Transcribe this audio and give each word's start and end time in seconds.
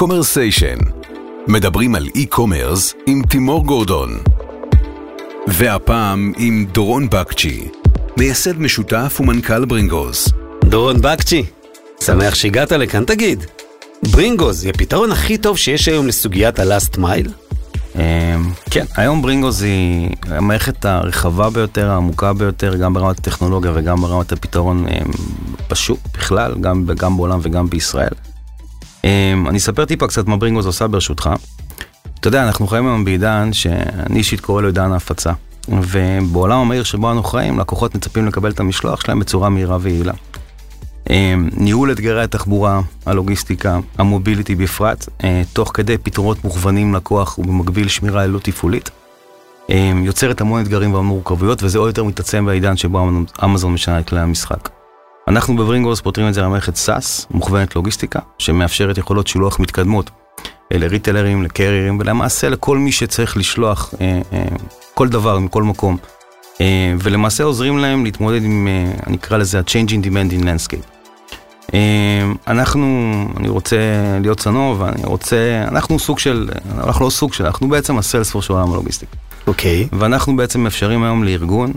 קומרסיישן. 0.00 0.78
מדברים 1.46 1.94
על 1.94 2.08
e-commerce 2.14 2.94
עם 3.06 3.22
תימור 3.22 3.66
גורדון. 3.66 4.18
והפעם 5.46 6.32
עם 6.36 6.66
דורון 6.72 7.10
בקצ'י, 7.10 7.68
מייסד 8.16 8.58
משותף 8.58 9.16
ומנכ"ל 9.20 9.64
ברינגוז. 9.64 10.28
דורון 10.64 11.00
בקצ'י, 11.00 11.44
שמח 12.00 12.34
שהגעת 12.34 12.72
לכאן, 12.72 13.04
תגיד, 13.04 13.44
ברינגוז 14.12 14.64
היא 14.64 14.72
הפתרון 14.74 15.12
הכי 15.12 15.38
טוב 15.38 15.58
שיש 15.58 15.88
היום 15.88 16.06
לסוגיית 16.06 16.58
mile? 16.98 17.30
אמ, 17.96 18.00
כן, 18.70 18.84
היום 18.96 19.22
ברינגוז 19.22 19.62
היא 19.62 20.10
המערכת 20.26 20.84
הרחבה 20.84 21.50
ביותר, 21.50 21.90
העמוקה 21.90 22.32
ביותר, 22.32 22.76
גם 22.76 22.94
ברמת 22.94 23.18
הטכנולוגיה 23.18 23.72
וגם 23.74 24.00
ברמת 24.00 24.32
הפתרון 24.32 24.86
אמ, 24.88 25.10
בשוק 25.70 26.00
בכלל, 26.14 26.54
גם, 26.60 26.86
גם 26.86 27.16
בעולם 27.16 27.38
וגם 27.42 27.70
בישראל. 27.70 28.29
אמ, 29.04 29.46
אני 29.48 29.58
אספר 29.58 29.84
טיפה 29.84 30.06
קצת 30.06 30.26
מה 30.26 30.36
ברינגוז 30.36 30.66
עושה 30.66 30.86
ברשותך. 30.86 31.30
אתה 32.20 32.28
יודע, 32.28 32.42
אנחנו 32.46 32.66
חיים 32.66 32.86
היום 32.86 33.04
בעידן 33.04 33.52
שאני 33.52 34.18
אישית 34.18 34.40
קורא 34.40 34.62
לו 34.62 34.68
עידן 34.68 34.92
ההפצה. 34.92 35.32
ובעולם 35.68 36.58
המהיר 36.58 36.82
שבו 36.82 37.10
אנו 37.10 37.22
חיים, 37.22 37.60
לקוחות 37.60 37.94
מצפים 37.94 38.26
לקבל 38.26 38.50
את 38.50 38.60
המשלוח 38.60 39.00
שלהם 39.00 39.20
בצורה 39.20 39.48
מהירה 39.48 39.78
ויעילה. 39.80 40.12
ניהול 41.56 41.92
אתגרי 41.92 42.22
התחבורה, 42.22 42.80
הלוגיסטיקה, 43.06 43.78
המוביליטי 43.98 44.54
בפרט, 44.54 45.08
אה, 45.24 45.42
תוך 45.52 45.70
כדי 45.74 45.98
פתרונות 45.98 46.44
מוכוונים 46.44 46.94
לקוח 46.94 47.38
ובמקביל 47.38 47.88
שמירה 47.88 48.26
ללא 48.26 48.38
תפעולית, 48.38 48.90
יוצרת 50.04 50.40
המון 50.40 50.62
אתגרים 50.62 50.94
ומורכבויות 50.94 51.62
וזה 51.62 51.78
עוד 51.78 51.86
יותר 51.86 52.04
מתעצם 52.04 52.46
בעידן 52.46 52.76
שבו 52.76 53.08
אמזון 53.44 53.72
משנה 53.72 53.98
את 53.98 54.08
כלי 54.08 54.20
המשחק. 54.20 54.79
אנחנו 55.30 55.56
בברינגוס 55.56 56.00
פותרים 56.00 56.28
את 56.28 56.34
זה 56.34 56.42
למערכת 56.42 56.74
SaaS, 56.74 57.26
מוכוונת 57.30 57.76
לוגיסטיקה, 57.76 58.18
שמאפשרת 58.38 58.98
יכולות 58.98 59.26
שילוח 59.26 59.60
מתקדמות 59.60 60.10
לריטלרים, 60.70 61.42
לקריירים 61.42 61.98
ולמעשה 62.00 62.48
לכל 62.48 62.78
מי 62.78 62.92
שצריך 62.92 63.36
לשלוח 63.36 63.94
אה, 64.00 64.20
אה, 64.32 64.42
כל 64.94 65.08
דבר 65.08 65.38
מכל 65.38 65.62
מקום. 65.62 65.96
ולמעשה 67.00 67.44
עוזרים 67.44 67.78
להם 67.78 68.04
להתמודד 68.04 68.44
עם, 68.44 68.68
אני 69.06 69.16
אקרא 69.16 69.36
לזה 69.36 69.58
ה-Changing 69.58 70.04
Demanding 70.04 70.42
Landscape. 70.42 70.86
אנחנו, 72.46 73.24
אני 73.36 73.48
רוצה 73.48 73.76
להיות 74.20 74.38
צנוע 74.38 74.76
ואני 74.78 75.04
רוצה, 75.04 75.64
אנחנו 75.68 75.98
סוג 75.98 76.18
של, 76.18 76.48
אנחנו 76.84 77.04
לא 77.04 77.10
סוג 77.10 77.32
של, 77.32 77.46
אנחנו 77.46 77.68
בעצם 77.68 77.98
הסיילספור 77.98 78.42
של 78.42 78.52
עולם 78.52 78.72
הלוגיסטיקה. 78.72 79.16
אוקיי. 79.46 79.88
Okay. 79.92 79.96
ואנחנו 79.98 80.36
בעצם 80.36 80.60
מאפשרים 80.60 81.02
היום 81.02 81.24
לארגון 81.24 81.72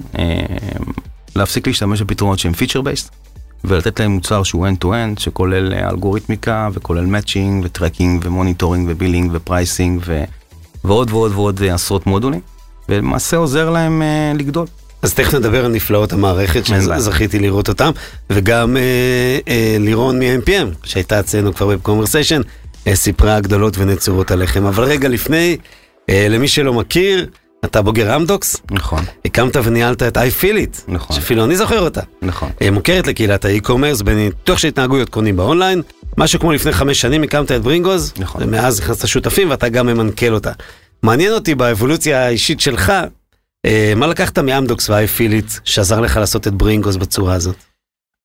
להפסיק 1.35 1.67
להשתמש 1.67 2.01
בפתרונות 2.01 2.39
שהם 2.39 2.53
feature 2.53 2.81
based 2.81 3.22
ולתת 3.63 3.99
להם 3.99 4.11
מוצר 4.11 4.43
שהוא 4.43 4.67
end-to-end 4.67 5.19
שכולל 5.19 5.73
אלגוריתמיקה 5.73 6.69
וכולל 6.73 7.05
matching 7.05 7.65
ו 7.65 7.72
tracking 7.72 8.21
ו 8.25 8.31
monitoring 8.31 8.87
ו 8.91 8.96
billing 8.96 9.31
ו 9.33 9.42
pricing 9.42 10.01
ועוד 10.83 11.11
ועוד 11.11 11.31
ועוד 11.31 11.63
עשרות 11.63 12.07
מודולים 12.07 12.39
ולמעשה 12.89 13.37
עוזר 13.37 13.69
להם 13.69 14.01
לגדול. 14.35 14.67
אז 15.03 15.13
תכף 15.13 15.33
נדבר 15.33 15.65
על 15.65 15.71
נפלאות 15.71 16.13
המערכת 16.13 16.65
שזכיתי 16.65 17.39
לראות 17.39 17.69
אותם, 17.69 17.91
וגם 18.29 18.77
אה, 18.77 19.39
אה, 19.47 19.77
לירון 19.79 20.19
מ-MPM, 20.19 20.67
שהייתה 20.83 21.19
אצלנו 21.19 21.53
כבר 21.53 21.67
בקומרסיישן, 21.67 22.41
אה, 22.87 22.95
סיפרה 22.95 23.39
גדולות 23.39 23.77
ונצורות 23.77 24.31
עליכם. 24.31 24.65
אבל 24.65 24.83
רגע 24.83 25.09
לפני, 25.09 25.57
אה, 26.09 26.27
למי 26.29 26.47
שלא 26.47 26.73
מכיר, 26.73 27.27
אתה 27.65 27.81
בוגר 27.81 28.15
אמדוקס. 28.15 28.57
נכון. 28.71 29.03
הקמת 29.25 29.55
וניהלת 29.63 30.03
את 30.03 30.17
I 30.17 30.41
feel 30.41 30.55
it. 30.55 30.81
נכון. 30.87 31.15
שאפילו 31.15 31.45
אני 31.45 31.55
זוכר 31.55 31.79
אותה. 31.79 32.01
נכון. 32.21 32.49
אה, 32.61 32.71
מוכרת 32.71 33.07
לקהילת 33.07 33.45
האי-קומרס 33.45 34.01
בניתוח 34.01 34.57
של 34.57 34.67
התנהגויות 34.67 35.09
קונים 35.09 35.37
באונליין. 35.37 35.81
משהו 36.17 36.39
כמו 36.39 36.51
לפני 36.51 36.71
חמש 36.71 37.01
שנים 37.01 37.23
הקמת 37.23 37.51
את 37.51 37.61
ברינגוז, 37.61 38.13
נכון. 38.17 38.43
ומאז 38.43 38.79
נכנסת 38.79 39.07
שותפים 39.07 39.49
ואתה 39.49 39.69
גם 39.69 39.87
ממנכ"ל 39.87 40.33
אותה. 40.33 40.51
מעניין 41.03 41.31
אותי 41.33 41.55
באבולוציה 41.55 42.25
האישית 42.25 42.59
שלך, 42.59 42.93
Uh, 43.67 43.95
מה 43.95 44.07
לקחת 44.07 44.39
מאמדוקס 44.39 44.89
והאפיליט 44.89 45.51
שעזר 45.63 45.99
לך 45.99 46.17
לעשות 46.17 46.47
את 46.47 46.53
ברינגוס 46.53 46.95
בצורה 46.95 47.33
הזאת? 47.33 47.55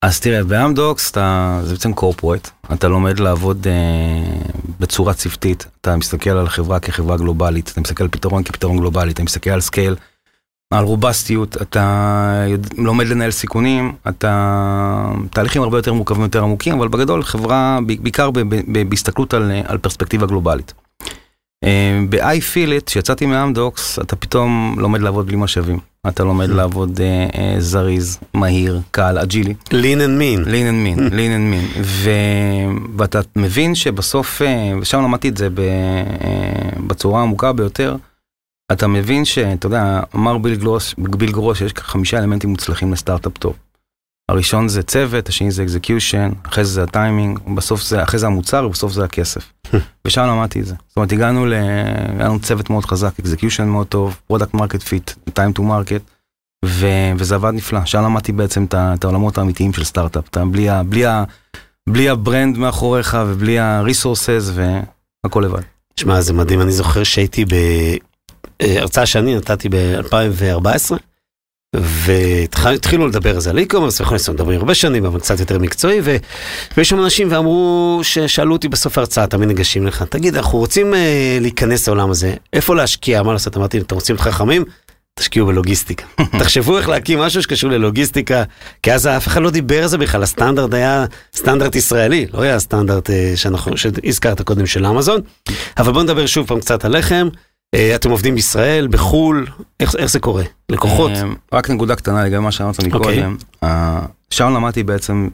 אז 0.03 0.21
תראה, 0.21 0.45
באמדוקס 0.45 1.11
אתה, 1.11 1.61
זה 1.65 1.75
בעצם 1.75 1.93
corporate, 1.93 2.51
אתה 2.73 2.89
לומד 2.89 3.19
לעבוד 3.19 3.67
uh, 3.67 4.53
בצורה 4.81 5.15
צוותית, 5.15 5.67
אתה 5.81 5.97
מסתכל 5.97 6.31
על 6.31 6.47
החברה 6.47 6.81
כחברה 6.81 7.17
גלובלית, 7.17 7.71
אתה 7.73 7.81
מסתכל 7.81 8.05
על 8.05 8.11
פתרון 8.11 8.43
כפתרון 8.43 8.79
גלובלי, 8.79 9.13
אתה 9.13 9.23
מסתכל 9.23 9.51
על 9.51 9.61
scale, 9.61 9.97
על 10.75 10.85
רובסטיות, 10.85 11.63
אתה 11.63 12.45
לומד 12.77 13.07
לנהל 13.07 13.31
סיכונים, 13.31 13.95
אתה 14.09 15.13
תהליכים 15.31 15.63
הרבה 15.63 15.79
יותר 15.79 15.93
מורכבים 15.93 16.23
יותר 16.23 16.43
עמוקים, 16.43 16.79
אבל 16.79 16.89
בגדול 16.89 17.23
חברה, 17.23 17.79
בעיקר 18.03 18.31
בהסתכלות 18.89 19.35
על, 19.35 19.53
על 19.65 19.79
פרספקטיבה 19.79 20.27
גלובלית. 20.27 20.73
ב-I 22.09 22.55
feel 22.55 22.83
it, 22.83 22.91
שיצאתי 22.91 23.27
מאמדוקס, 23.27 23.99
אתה 23.99 24.17
פתאום 24.17 24.75
לומד 24.79 25.01
לעבוד 25.01 25.27
בלי 25.27 25.37
משאבים. 25.37 25.79
אתה 26.09 26.25
לומד 26.25 26.49
לעבוד 26.49 27.01
uh, 27.01 27.33
uh, 27.35 27.39
זריז, 27.59 28.19
מהיר, 28.35 28.81
קל, 28.91 29.19
אג'ילי. 29.19 29.55
lean 29.69 29.73
and 29.73 30.21
mean. 30.21 30.47
lean 30.47 30.69
and 30.71 30.81
mean, 30.87 31.11
lean 31.11 31.13
and 31.13 31.77
mean. 31.79 31.81
ואתה 32.97 33.21
מבין 33.37 33.75
שבסוף, 33.75 34.43
ושם 34.81 35.03
למדתי 35.03 35.29
את 35.29 35.37
זה 35.37 35.49
בצורה 36.87 37.21
העמוקה 37.21 37.53
ביותר, 37.53 37.97
אתה 38.73 38.87
מבין 38.87 39.25
שאתה 39.25 39.67
יודע, 39.67 40.01
אמר 40.15 40.39
ביל 40.39 40.55
גרוס, 40.55 40.95
ביל 40.99 41.33
גרוס 41.33 41.59
שיש 41.59 41.73
חמישה 41.79 42.19
אלמנטים 42.19 42.51
מוצלחים 42.51 42.93
לסטארט-אפ 42.93 43.39
טוב. 43.39 43.53
הראשון 44.29 44.69
זה 44.69 44.83
צוות, 44.83 45.29
השני 45.29 45.51
זה 45.51 45.63
execution, 45.63 46.31
אחרי 46.47 46.65
זה 46.65 46.73
זה 46.73 46.83
הטיימינג, 46.83 47.39
בסוף 47.57 47.83
זה, 47.83 48.03
אחרי 48.03 48.19
זה 48.19 48.27
המוצר 48.27 48.67
ובסוף 48.67 48.93
זה 48.93 49.05
הכסף. 49.05 49.53
ושם 50.05 50.23
למדתי 50.23 50.61
את 50.61 50.67
זה. 50.67 50.75
זאת 50.89 50.97
אומרת, 50.97 51.13
הגענו 51.13 51.47
ל... 51.47 51.53
היה 51.53 52.25
לנו 52.25 52.41
צוות 52.41 52.71
מאוד 52.71 52.85
חזק, 52.85 53.13
execution 53.21 53.65
מאוד 53.65 53.87
טוב, 53.87 54.17
product 54.27 54.55
market 54.55 54.83
fit, 54.83 55.11
time 55.33 55.53
to 55.53 55.63
market, 55.63 56.03
וזה 56.65 57.35
עבד 57.35 57.51
נפלא. 57.55 57.85
שם 57.85 58.03
למדתי 58.03 58.33
בעצם 58.33 58.67
את 58.73 59.05
העולמות 59.05 59.39
האמיתיים 59.39 59.73
של 59.73 59.85
סטארט-אפ, 59.85 60.37
בלי, 60.37 60.69
ה... 60.69 60.83
בלי, 60.83 61.07
ה... 61.07 61.25
בלי 61.89 62.09
ה 62.09 62.17
brand 62.17 62.59
מאחוריך 62.59 63.17
ובלי 63.27 63.59
ה 63.59 63.68
resources 63.68 64.51
והכל 65.25 65.41
לבד. 65.41 65.63
שמע, 66.01 66.21
זה 66.21 66.33
מדהים, 66.33 66.61
אני 66.61 66.73
זוכר 66.73 67.05
שהייתי 67.05 67.45
בהרצאה 68.61 69.07
שאני 69.07 69.37
נתתי 69.37 69.69
ב-2014. 69.69 70.97
והתחילו 71.77 73.07
לדבר 73.07 73.35
על 73.35 73.41
זה 73.41 73.51
על 73.51 73.59
e-commerce, 73.59 74.01
אנחנו 74.01 74.33
מדברים 74.35 74.61
הרבה 74.61 74.75
שנים, 74.75 75.05
אבל 75.05 75.21
קצת 75.21 75.41
יותר 75.41 75.59
מקצועי. 75.59 76.01
ויש 76.77 76.89
שם 76.89 77.01
אנשים 77.01 77.29
ואמרו, 77.31 78.01
ששאלו 78.03 78.53
אותי 78.53 78.69
בסוף 78.69 78.99
ההרצאה, 78.99 79.27
תמיד 79.27 79.49
ניגשים 79.49 79.87
לך, 79.87 80.03
תגיד, 80.03 80.37
אנחנו 80.37 80.59
רוצים 80.59 80.95
אה, 80.95 81.39
להיכנס 81.41 81.89
לעולם 81.89 82.11
הזה, 82.11 82.35
איפה 82.53 82.75
להשקיע, 82.75 83.23
מה 83.23 83.33
לעשות, 83.33 83.57
אמרתי, 83.57 83.79
אתם 83.79 83.95
רוצים 83.95 84.17
להיות 84.17 84.29
חכמים? 84.35 84.65
תשקיעו 85.19 85.47
בלוגיסטיקה. 85.47 86.05
תחשבו 86.41 86.79
איך 86.79 86.89
להקים 86.89 87.19
משהו 87.19 87.43
שקשור 87.43 87.71
ללוגיסטיקה, 87.71 88.43
כי 88.83 88.93
אז 88.93 89.07
אף 89.07 89.27
אחד 89.27 89.43
לא 89.43 89.51
דיבר 89.51 89.83
על 89.83 89.89
זה 89.89 89.99
בכלל, 89.99 90.23
הסטנדרט 90.23 90.75
היה 90.75 91.05
סטנדרט 91.37 91.77
ישראלי, 91.77 92.27
לא 92.35 92.43
היה 92.43 92.59
סטנדרט 92.59 93.11
אה, 93.11 93.33
שאנחנו, 93.37 93.77
שהזכרת 93.77 94.43
קודם 94.43 94.67
של 94.67 94.87
אמזון. 94.87 95.21
אבל 95.79 95.93
בואו 95.93 96.05
נדבר 96.05 96.27
שוב 96.27 96.47
פעם 96.47 96.61
קצת 96.61 96.85
עליכם. 96.85 97.29
Uh, 97.77 97.79
אתם 97.95 98.11
עובדים 98.11 98.35
בישראל, 98.35 98.87
בחו"ל, 98.87 99.47
איך, 99.81 99.97
איך 99.97 100.11
זה 100.11 100.21
קורה? 100.21 100.45
לקוחות? 100.69 101.11
Uh, 101.11 101.57
רק 101.57 101.71
נקודה 101.71 101.97
קטנה 101.97 102.25
לגבי 102.25 102.39
מה 102.39 102.53
שאמרת 102.53 102.85
מקודם. 102.85 103.37
Okay. 103.37 103.65
Uh, 103.65 103.67
שם 104.31 104.55
למדתי 104.55 104.83
בעצם 104.83 105.29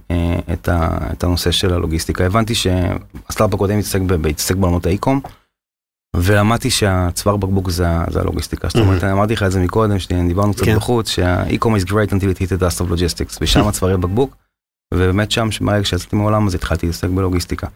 את, 0.53 0.69
ה, 0.69 0.99
את 1.12 1.25
הנושא 1.25 1.50
של 1.50 1.73
הלוגיסטיקה. 1.73 2.27
הבנתי 2.27 2.55
שהסטארט-אפ 2.55 3.55
הקודם 3.55 3.78
התעסק 3.78 4.56
בעולמות 4.56 4.87
האי-קום, 4.87 5.21
ולמדתי 6.17 6.71
שהצוואר 6.71 7.37
בקבוק 7.37 7.71
זה, 7.71 7.87
זה 8.11 8.21
הלוגיסטיקה. 8.21 8.69
זאת 8.69 8.77
אומרת, 8.77 9.05
אמרתי 9.05 9.33
לך 9.33 9.43
את 9.43 9.53
זה 9.53 9.61
מקודם, 9.61 9.99
שדיברנו 9.99 10.55
קצת 10.55 10.65
כן. 10.65 10.77
בחוץ, 10.77 11.09
שה-e-com 11.09 11.81
is 11.81 11.84
great 11.89 12.12
until 12.12 12.37
it 12.37 12.39
hit 12.39 12.49
the 12.49 12.61
dust 12.61 12.81
of 12.81 12.91
logistics, 12.91 13.39
ושם 13.41 13.67
הצווארי 13.69 13.97
בקבוק, 13.97 14.37
ובאמת 14.94 15.31
שם, 15.31 15.49
מהרגע 15.61 15.84
שיצאתי 15.84 16.17
מעולם 16.17 16.47
הזה 16.47 16.56
התחלתי 16.56 16.87
להתעסק 16.87 17.09
בלוגיסטיקה. 17.09 17.67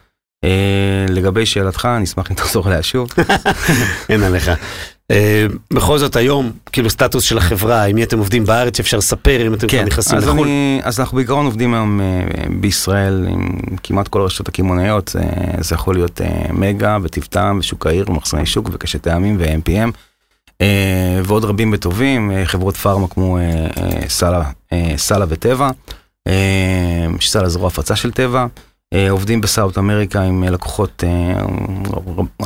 Uh, 0.44 1.12
לגבי 1.12 1.46
שאלתך, 1.46 1.88
אני 1.96 2.04
אשמח 2.04 2.30
אם 2.30 2.36
תחזור 2.36 2.66
עליה 2.66 2.82
שוב. 2.82 3.08
אין 4.08 4.22
עליך. 4.22 4.50
Uh, 5.12 5.14
בכל 5.72 5.98
זאת 5.98 6.16
היום, 6.16 6.52
כאילו 6.72 6.90
סטטוס 6.90 7.24
של 7.24 7.38
החברה, 7.38 7.84
עם 7.84 7.94
מי 7.94 8.02
אתם 8.02 8.18
עובדים 8.18 8.44
בארץ, 8.44 8.76
שאפשר 8.76 8.96
לספר 8.98 9.46
אם 9.46 9.54
אתם 9.54 9.68
כן, 9.68 9.78
כבר 9.78 9.86
נכנסים 9.86 10.18
אז 10.18 10.28
לחו"ל. 10.28 10.48
אז 10.82 11.00
אנחנו 11.00 11.16
בעיקרון 11.16 11.46
עובדים 11.46 11.74
היום 11.74 12.00
uh, 12.00 12.48
בישראל 12.60 13.26
עם 13.30 13.58
כמעט 13.82 14.08
כל 14.08 14.20
הרשתות 14.20 14.48
הקמעונאיות, 14.48 15.16
זה 15.60 15.74
יכול 15.74 15.94
להיות 15.94 16.20
מגה 16.52 16.98
וטיב 17.02 17.24
טעם 17.30 17.58
ושוק 17.58 17.86
העיר 17.86 18.10
ומחסני 18.10 18.46
שוק 18.46 18.70
וקשת 18.72 19.02
טעמים 19.02 19.36
ו-AM:PM. 19.40 19.92
Uh, 20.46 20.60
ועוד 21.24 21.44
רבים 21.44 21.70
וטובים, 21.74 22.30
uh, 22.30 22.46
חברות 22.46 22.76
פארמה 22.76 23.08
כמו 23.08 23.38
uh, 23.38 23.76
uh, 23.76 23.80
uh, 23.80 24.76
סלא 24.96 25.26
וטבע, 25.28 25.70
uh, 26.28 26.32
שסלא 27.20 27.48
זרוע 27.48 27.66
הפצה 27.66 27.96
של 27.96 28.10
טבע. 28.10 28.46
עובדים 29.10 29.40
ב 29.40 29.47
South 29.47 29.78
America 29.78 30.22
עם 30.22 30.44
לקוחות, 30.44 31.04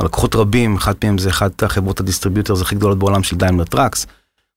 לקוחות 0.03 0.35
רבים, 0.35 0.75
אחד 0.75 0.93
מהם 1.03 1.17
זה 1.17 1.29
אחת 1.29 1.63
החברות 1.63 1.99
ה 1.99 2.04
distributors 2.04 2.61
הכי 2.61 2.75
גדולות 2.75 2.99
בעולם 2.99 3.23
של 3.23 3.35
דיימלר 3.35 3.63
טראקס. 3.63 4.07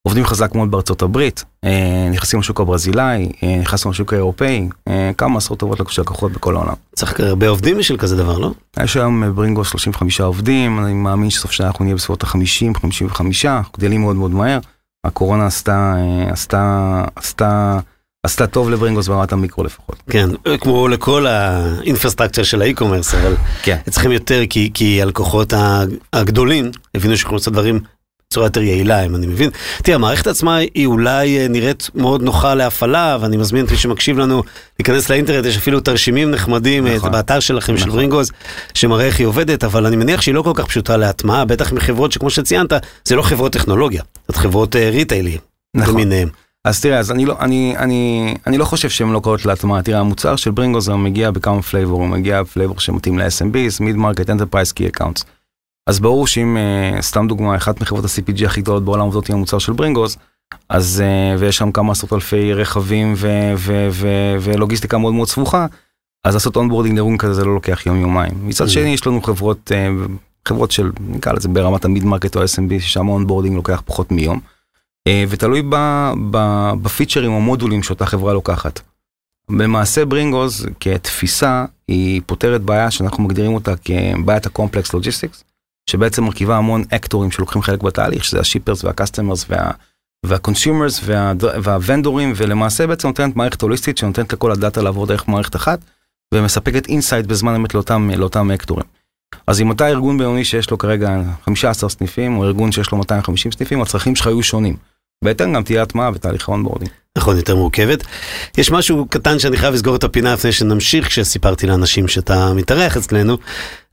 עובדים 0.06 0.26
חזק 0.26 0.54
מאוד 0.54 0.70
בארצות 0.70 1.02
הברית, 1.02 1.44
אה, 1.64 2.08
נכנסים 2.10 2.40
לשוק 2.40 2.60
הברזילאי, 2.60 3.32
אה, 3.42 3.56
נכנסים 3.60 3.90
לשוק 3.90 4.12
האירופאי, 4.12 4.68
אה, 4.88 5.10
כמה 5.18 5.38
עשרות 5.38 5.58
טובות 5.58 5.90
של 5.90 6.02
לקוחות 6.02 6.32
בכל 6.32 6.56
העולם. 6.56 6.74
צריך 6.94 7.20
הרבה 7.20 7.48
עובדים 7.48 7.78
בשביל 7.78 7.98
כזה 7.98 8.16
דבר, 8.16 8.38
לא? 8.38 8.50
יש 8.82 8.96
היום 8.96 9.34
ברינגו 9.34 9.64
35 9.64 10.20
עובדים, 10.20 10.84
אני 10.84 10.94
מאמין 10.94 11.30
שסוף 11.30 11.50
שנה 11.52 11.66
אנחנו 11.66 11.84
נהיה 11.84 11.96
בסביבות 11.96 12.24
ה-50, 12.24 12.78
55, 12.78 13.46
אנחנו 13.46 13.72
גדלים 13.78 14.00
מאוד 14.00 14.16
מאוד 14.16 14.30
מהר. 14.30 14.58
הקורונה 15.04 15.46
עשתה, 15.46 15.94
עשתה, 16.30 17.04
עשתה, 17.16 17.78
עשתה 18.26 18.46
טוב 18.46 18.70
לברינגוס 18.70 19.08
ברמת 19.08 19.32
המיקרו 19.32 19.64
לפחות. 19.64 20.02
כן, 20.10 20.28
כמו 20.60 20.88
לכל 20.88 21.26
האינפרסטרקציה 21.26 22.44
של 22.44 22.62
האי-קומרס, 22.62 23.14
אבל 23.14 23.34
כן. 23.62 23.76
צריכים 23.90 24.12
יותר 24.12 24.42
כי, 24.50 24.70
כי 24.74 25.02
הלקוחות 25.02 25.52
הגדולים 26.12 26.70
הבינו 26.94 27.16
שיכולים 27.16 27.36
לעשות 27.36 27.52
דברים 27.52 27.80
בצורה 28.30 28.46
יותר 28.46 28.62
יעילה, 28.62 29.06
אם 29.06 29.16
אני 29.16 29.26
מבין. 29.26 29.50
תראה, 29.82 29.94
המערכת 29.94 30.26
עצמה 30.26 30.56
היא 30.56 30.86
אולי 30.86 31.38
אה, 31.38 31.48
נראית 31.48 31.90
מאוד 31.94 32.22
נוחה 32.22 32.54
להפעלה, 32.54 33.18
ואני 33.20 33.36
מזמין 33.36 33.64
את 33.64 33.70
מי 33.70 33.76
שמקשיב 33.76 34.18
לנו 34.18 34.42
להיכנס 34.78 35.10
לאינטרנט, 35.10 35.46
יש 35.46 35.56
אפילו 35.56 35.80
תרשימים 35.80 36.30
נחמדים 36.30 36.86
אה, 36.86 36.96
נכון. 36.96 37.12
באתר 37.12 37.40
שלכם, 37.40 37.74
נכון. 37.74 37.84
של 37.84 37.92
ברינגוז, 37.92 38.30
שמראה 38.74 39.06
איך 39.06 39.18
היא 39.18 39.26
עובדת, 39.26 39.64
אבל 39.64 39.86
אני 39.86 39.96
מניח 39.96 40.22
שהיא 40.22 40.34
לא 40.34 40.42
כל 40.42 40.52
כך 40.54 40.66
פשוטה 40.66 40.96
להטמעה, 40.96 41.44
בטח 41.44 41.72
מחברות 41.72 42.12
שכמו 42.12 42.30
שציינת, 42.30 42.72
זה 43.04 43.16
לא 43.16 43.22
חברות 43.22 43.52
טכנולוגיה, 43.52 44.02
זאת 44.28 44.36
חברות 44.36 44.76
אה, 44.76 44.90
ריטיילים, 44.90 45.38
נכון. 45.74 45.94
למיניהם. 45.94 46.28
אז 46.66 46.80
תראה, 46.80 46.98
אז 46.98 47.10
אני 47.10 47.24
לא, 47.24 47.36
אני, 47.40 47.74
אני, 47.76 48.34
אני 48.46 48.58
לא 48.58 48.64
חושב 48.64 48.88
שהן 48.90 49.12
לא 49.12 49.20
קשות 49.20 49.44
להטמעה. 49.44 49.82
תראה, 49.82 50.00
המוצר 50.00 50.36
של 50.36 50.50
ברינגוז 50.50 50.88
מגיע 50.88 51.30
בכמה 51.30 51.62
flavor, 51.62 52.00
הוא 52.00 52.08
מגיע 52.08 52.44
flavor 52.44 52.80
שמתאים 52.80 53.18
ל-SMBs, 53.18 53.82
mid 53.82 53.96
market, 53.96 54.30
enterprise, 54.30 54.72
key 54.72 54.86
accounts. 54.86 55.24
אז 55.86 56.00
ברור 56.00 56.26
שאם, 56.26 56.56
uh, 56.56 57.02
סתם 57.02 57.26
דוגמה, 57.28 57.56
אחת 57.56 57.80
מחברות 57.80 58.04
ה-CPG 58.04 58.46
הכי 58.46 58.60
גדולות 58.60 58.84
בעולם 58.84 59.04
עובדות 59.04 59.28
עם 59.28 59.36
המוצר 59.36 59.58
של 59.58 59.72
ברינגוז, 59.72 60.16
אז, 60.68 61.02
uh, 61.02 61.40
ויש 61.40 61.56
שם 61.56 61.72
כמה 61.72 61.92
עשרות 61.92 62.12
אלפי 62.12 62.54
רכבים 62.54 63.14
ו- 63.16 63.52
ו- 63.56 63.88
ו- 63.90 64.36
ולוגיסטיקה 64.40 64.98
מאוד 64.98 65.14
מאוד 65.14 65.28
סבוכה, 65.28 65.66
אז 66.24 66.34
לעשות 66.34 66.56
onboarding 66.56 66.96
לארגון 66.96 67.18
כזה 67.18 67.34
זה 67.34 67.44
לא 67.44 67.54
לוקח 67.54 67.86
יום 67.86 68.00
יומיים. 68.00 68.32
מצד 68.42 68.64
mm. 68.64 68.68
שני 68.68 68.88
יש 68.88 69.06
לנו 69.06 69.22
חברות, 69.22 69.72
uh, 69.72 70.10
חברות 70.48 70.70
של, 70.70 70.90
נקרא 71.00 71.32
לזה 71.32 71.48
ברמת 71.48 71.84
ה 71.84 71.89
mid 71.89 72.04
market 72.04 72.36
או 72.36 72.44
SMB, 72.44 72.80
ששם 72.80 73.08
onboarding 73.08 73.56
לוקח 73.56 73.82
פחות 73.86 74.12
מיום. 74.12 74.55
Uh, 75.06 75.08
ותלוי 75.28 75.62
בפיצ'רים 76.82 77.32
או 77.32 77.40
מודולים 77.40 77.82
שאותה 77.82 78.06
חברה 78.06 78.32
לוקחת. 78.32 78.80
למעשה 79.50 80.04
ברינגוז 80.04 80.66
כתפיסה 80.80 81.64
היא 81.88 82.20
פותרת 82.26 82.62
בעיה 82.62 82.90
שאנחנו 82.90 83.24
מגדירים 83.24 83.54
אותה 83.54 83.74
כבעיית 83.76 84.46
ה 84.46 84.52
complex 84.52 84.94
logistics. 84.94 85.44
שבעצם 85.90 86.24
מרכיבה 86.24 86.56
המון 86.56 86.84
אקטורים 86.90 87.30
שלוקחים 87.30 87.62
חלק 87.62 87.82
בתהליך, 87.82 88.24
שזה 88.24 88.40
ה 88.40 88.45
shippers 88.45 88.84
וה 88.84 88.95
customers 88.95 89.46
וה... 89.48 89.70
וה 90.26 90.40
consumers 90.40 91.00
וה, 91.04 91.32
והוונדורים, 91.40 92.32
ולמעשה 92.36 92.86
בעצם 92.86 93.08
נותנת 93.08 93.36
מערכת 93.36 93.62
הוליסטית 93.62 93.98
שנותנת 93.98 94.32
לכל 94.32 94.52
הדאטה 94.52 94.82
לעבור 94.82 95.06
דרך 95.06 95.28
מערכת 95.28 95.56
אחת, 95.56 95.78
ומספקת 96.34 96.88
insight 96.88 97.26
בזמן 97.26 97.54
אמת 97.54 97.74
לאותם, 97.74 98.10
לאותם 98.16 98.50
אקטורים. 98.50 98.84
אז 99.46 99.60
אם 99.60 99.72
אתה 99.72 99.88
ארגון 99.88 100.18
בינוני 100.18 100.44
שיש 100.44 100.70
לו 100.70 100.78
כרגע 100.78 101.22
15 101.44 101.90
סניפים, 101.90 102.36
או 102.36 102.44
ארגון 102.44 102.72
שיש 102.72 102.90
לו 102.90 102.98
250 102.98 103.52
סניפים, 103.52 103.82
הצרכים 103.82 104.16
שלך 104.16 104.26
יהיו 104.26 104.42
שונים. 104.42 104.76
בהתאם 105.24 105.52
גם 105.52 105.62
תהיה 105.62 105.82
הטמעה 105.82 106.10
ותהליך 106.14 106.48
ה 106.48 106.52
onboarding. 106.52 106.90
נכון, 107.16 107.36
יותר 107.36 107.56
מורכבת. 107.56 108.04
יש 108.58 108.70
משהו 108.70 109.06
קטן 109.10 109.38
שאני 109.38 109.56
חייב 109.56 109.74
לסגור 109.74 109.96
את 109.96 110.04
הפינה 110.04 110.32
לפני 110.32 110.52
שנמשיך, 110.52 111.06
כשסיפרתי 111.06 111.66
לאנשים 111.66 112.08
שאתה 112.08 112.52
מתארח 112.54 112.96
אצלנו, 112.96 113.36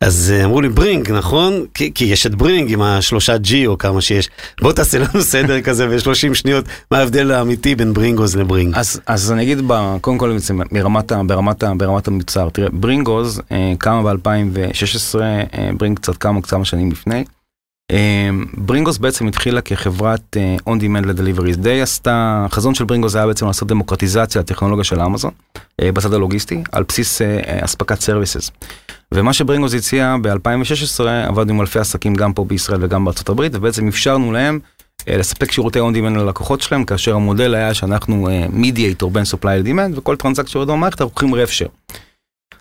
אז 0.01 0.33
אה, 0.35 0.45
אמרו 0.45 0.61
לי 0.61 0.69
ברינג, 0.69 1.11
נכון? 1.11 1.65
כי, 1.73 1.91
כי 1.95 2.05
יש 2.05 2.25
את 2.25 2.35
ברינג 2.35 2.71
עם 2.71 2.81
השלושה 2.81 3.35
G 3.35 3.49
או 3.65 3.77
כמה 3.77 4.01
שיש. 4.01 4.29
בוא 4.61 4.71
תעשה 4.71 4.99
לנו 4.99 5.21
סדר 5.33 5.61
כזה 5.61 5.87
ב-30 5.87 6.33
שניות, 6.33 6.65
מה 6.91 6.97
ההבדל 6.97 7.31
האמיתי 7.31 7.75
בין 7.75 7.93
ברינגוז 7.93 8.35
לברינג. 8.35 8.75
אז, 8.75 9.01
אז 9.07 9.31
אני 9.31 9.43
אגיד, 9.43 9.61
ב, 9.67 9.97
קודם 10.01 10.17
כל 10.17 10.37
מרמת, 10.71 11.11
ברמת, 11.27 11.63
ברמת 11.77 12.07
המוצר, 12.07 12.49
תראה, 12.49 12.67
ברינגוז 12.73 13.41
אה, 13.51 13.73
קמה 13.77 14.13
ב-2016, 14.13 15.21
אה, 15.21 15.69
ברינג 15.77 15.99
קצת 15.99 16.17
כמה 16.17 16.41
כמה 16.41 16.65
שנים 16.65 16.91
לפני. 16.91 17.23
אמ, 17.91 18.45
ברינגוס 18.57 18.97
בעצם 18.97 19.27
התחילה 19.27 19.61
כחברת 19.61 20.37
אה, 20.37 20.55
on 20.69 20.79
demand 20.79 21.07
ל 21.07 21.11
deliveries, 21.11 21.57
די 21.57 21.81
עשתה, 21.81 22.45
החזון 22.45 22.75
של 22.75 22.85
ברינגוס 22.85 23.15
היה 23.15 23.27
בעצם 23.27 23.45
לעשות 23.45 23.67
דמוקרטיזציה 23.67 24.41
לטכנולוגיה 24.41 24.83
של 24.83 25.01
אמזון, 25.01 25.31
אה, 25.81 25.91
בצד 25.91 26.13
הלוגיסטי, 26.13 26.63
על 26.71 26.83
בסיס 26.87 27.21
אה, 27.21 27.65
אספקת 27.65 28.01
services. 28.01 28.51
ומה 29.13 29.33
שברינגוס 29.33 29.73
הציע 29.73 30.15
ב-2016, 30.21 31.03
עבדנו 31.27 31.53
עם 31.53 31.61
אלפי 31.61 31.79
עסקים 31.79 32.13
גם 32.13 32.33
פה 32.33 32.45
בישראל 32.45 32.83
וגם 32.83 33.05
בארצות 33.05 33.29
הברית, 33.29 33.55
ובעצם 33.55 33.87
אפשרנו 33.87 34.31
להם 34.31 34.59
לספק 35.07 35.51
שירותי 35.51 35.79
on 35.79 35.93
demand 35.93 36.19
ללקוחות 36.19 36.61
שלהם, 36.61 36.85
כאשר 36.85 37.15
המודל 37.15 37.55
היה 37.55 37.73
שאנחנו 37.73 38.29
mediator 38.49 39.11
בין 39.11 39.23
supply 39.23 39.47
ל-demand, 39.47 39.97
וכל 39.99 40.15
טרנזקציה 40.15 40.65
במערכת 40.65 41.01
אנחנו 41.01 41.05
לוקחים 41.05 41.35
rev 41.35 41.45
share. 41.45 41.65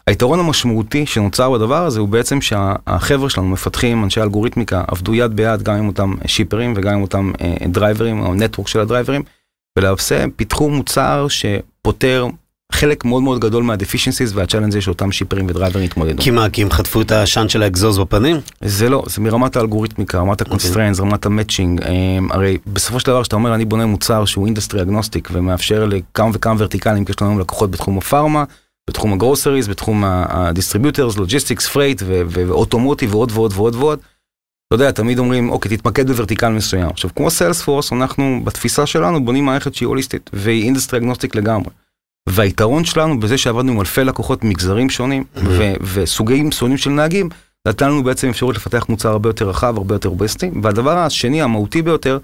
היתרון 0.06 0.40
המשמעותי 0.40 1.06
שנוצר 1.06 1.50
בדבר 1.50 1.84
הזה 1.84 2.00
הוא 2.00 2.08
בעצם 2.08 2.40
שהחבר'ה 2.40 3.30
שלנו 3.30 3.48
מפתחים, 3.48 4.04
אנשי 4.04 4.20
אלגוריתמיקה, 4.20 4.84
עבדו 4.88 5.14
יד 5.14 5.36
ביד 5.36 5.62
גם 5.62 5.74
עם 5.74 5.88
אותם 5.88 6.14
שיפרים 6.26 6.74
וגם 6.76 6.94
עם 6.94 7.02
אותם 7.02 7.32
אה, 7.40 7.54
דרייברים 7.68 8.20
או 8.20 8.34
network 8.34 8.68
של 8.68 8.80
הדרייברים, 8.80 9.22
ולמעשה 9.78 10.24
פיתחו 10.36 10.70
מוצר 10.70 11.26
שפותר 11.28 12.26
חלק 12.72 13.04
מאוד 13.04 13.22
מאוד 13.22 13.40
גדול 13.40 13.62
מה 13.62 13.72
deficiencies 13.72 14.32
וה 14.34 14.43
challenges 14.43 14.84
שאותם 14.84 15.12
שיפרים 15.12 15.46
ודרייברים 15.48 15.84
התמודדו. 15.84 16.22
כי 16.22 16.30
מה, 16.30 16.50
כי 16.50 16.62
הם 16.62 16.70
חטפו 16.70 17.00
את 17.00 17.10
העשן 17.10 17.48
של 17.48 17.62
האגזוז 17.62 17.98
בפנים? 17.98 18.36
זה 18.60 18.88
לא, 18.88 19.02
זה 19.06 19.20
מרמת 19.20 19.56
האלגוריתמיקה, 19.56 20.18
רמת 20.18 20.40
ה 20.40 20.45
constraints, 20.45 20.98
okay. 20.98 21.02
רמת 21.02 21.26
ה 21.26 21.32
matching. 21.32 21.82
אה, 21.82 21.88
הרי 22.30 22.58
בסופו 22.66 23.00
של 23.00 23.06
דבר, 23.06 23.22
כשאתה 23.22 23.36
אומר 23.36 23.54
אני 23.54 23.64
בונה 23.64 23.86
מוצר 23.86 24.24
שהוא 24.24 24.46
industry 24.46 24.82
agnostic 24.82 25.28
ומאפשר 25.32 25.84
לכמה 25.84 26.30
וכמה 26.32 26.54
ורטיקלים, 26.58 27.04
כי 27.04 27.12
יש 27.12 27.22
לנו 27.22 27.38
לקוחות 27.38 27.70
בתחום 27.70 27.98
הפארמה, 27.98 28.44
בתחום 28.90 29.12
ה 29.12 29.17
groceries, 29.17 29.68
בתחום 29.68 30.04
ה 30.06 30.14
distributors, 30.14 31.16
logistics, 31.16 31.68
freight 31.68 32.02
ו 32.06 32.16
automotive 32.16 33.14
ועוד 33.14 33.32
ועוד 33.34 33.52
ועוד 33.56 33.74
ועוד. 33.74 33.98
אתה 33.98 34.82
יודע, 34.82 34.90
תמיד 34.90 35.18
אומרים, 35.18 35.50
אוקיי, 35.50 35.76
תתמקד 35.76 36.06
בוורטיקל 36.06 36.48
מסוים. 36.48 36.88
עכשיו, 36.88 37.10
כמו 37.16 37.30
סיילספורס, 37.30 37.92
אנחנו 37.92 38.40
בתפיסה 38.44 38.86
שלנו 38.86 39.24
בונים 39.24 39.44
מערכת 39.44 39.74
שהיא 39.74 39.86
הוליסטית, 39.86 40.30
והיא 40.32 40.64
industry 40.64 40.98
agnostic 40.98 41.34
לגמרי. 41.34 41.70
והיתרון 42.28 42.84
שלנו 42.84 43.20
בזה 43.20 43.38
שעבדנו 43.38 43.72
עם 43.72 43.80
אלפי 43.80 44.04
לקוחות 44.04 44.44
ממגזרים 44.44 44.90
שונים, 44.90 45.24
וסוגים 45.94 46.52
שונים 46.52 46.76
של 46.76 46.90
נהגים, 46.90 47.28
נתן 47.68 47.88
לנו 47.88 48.02
בעצם 48.02 48.28
אפשרות 48.28 48.56
לפתח 48.56 48.86
מוצר 48.88 49.08
הרבה 49.08 49.28
יותר 49.28 49.48
רחב, 49.48 49.76
הרבה 49.76 49.94
יותר 49.94 50.08
הוליסטי. 50.08 50.50
והדבר 50.62 50.98
השני, 50.98 51.42
המהותי 51.42 51.82
ביותר, 51.82 52.18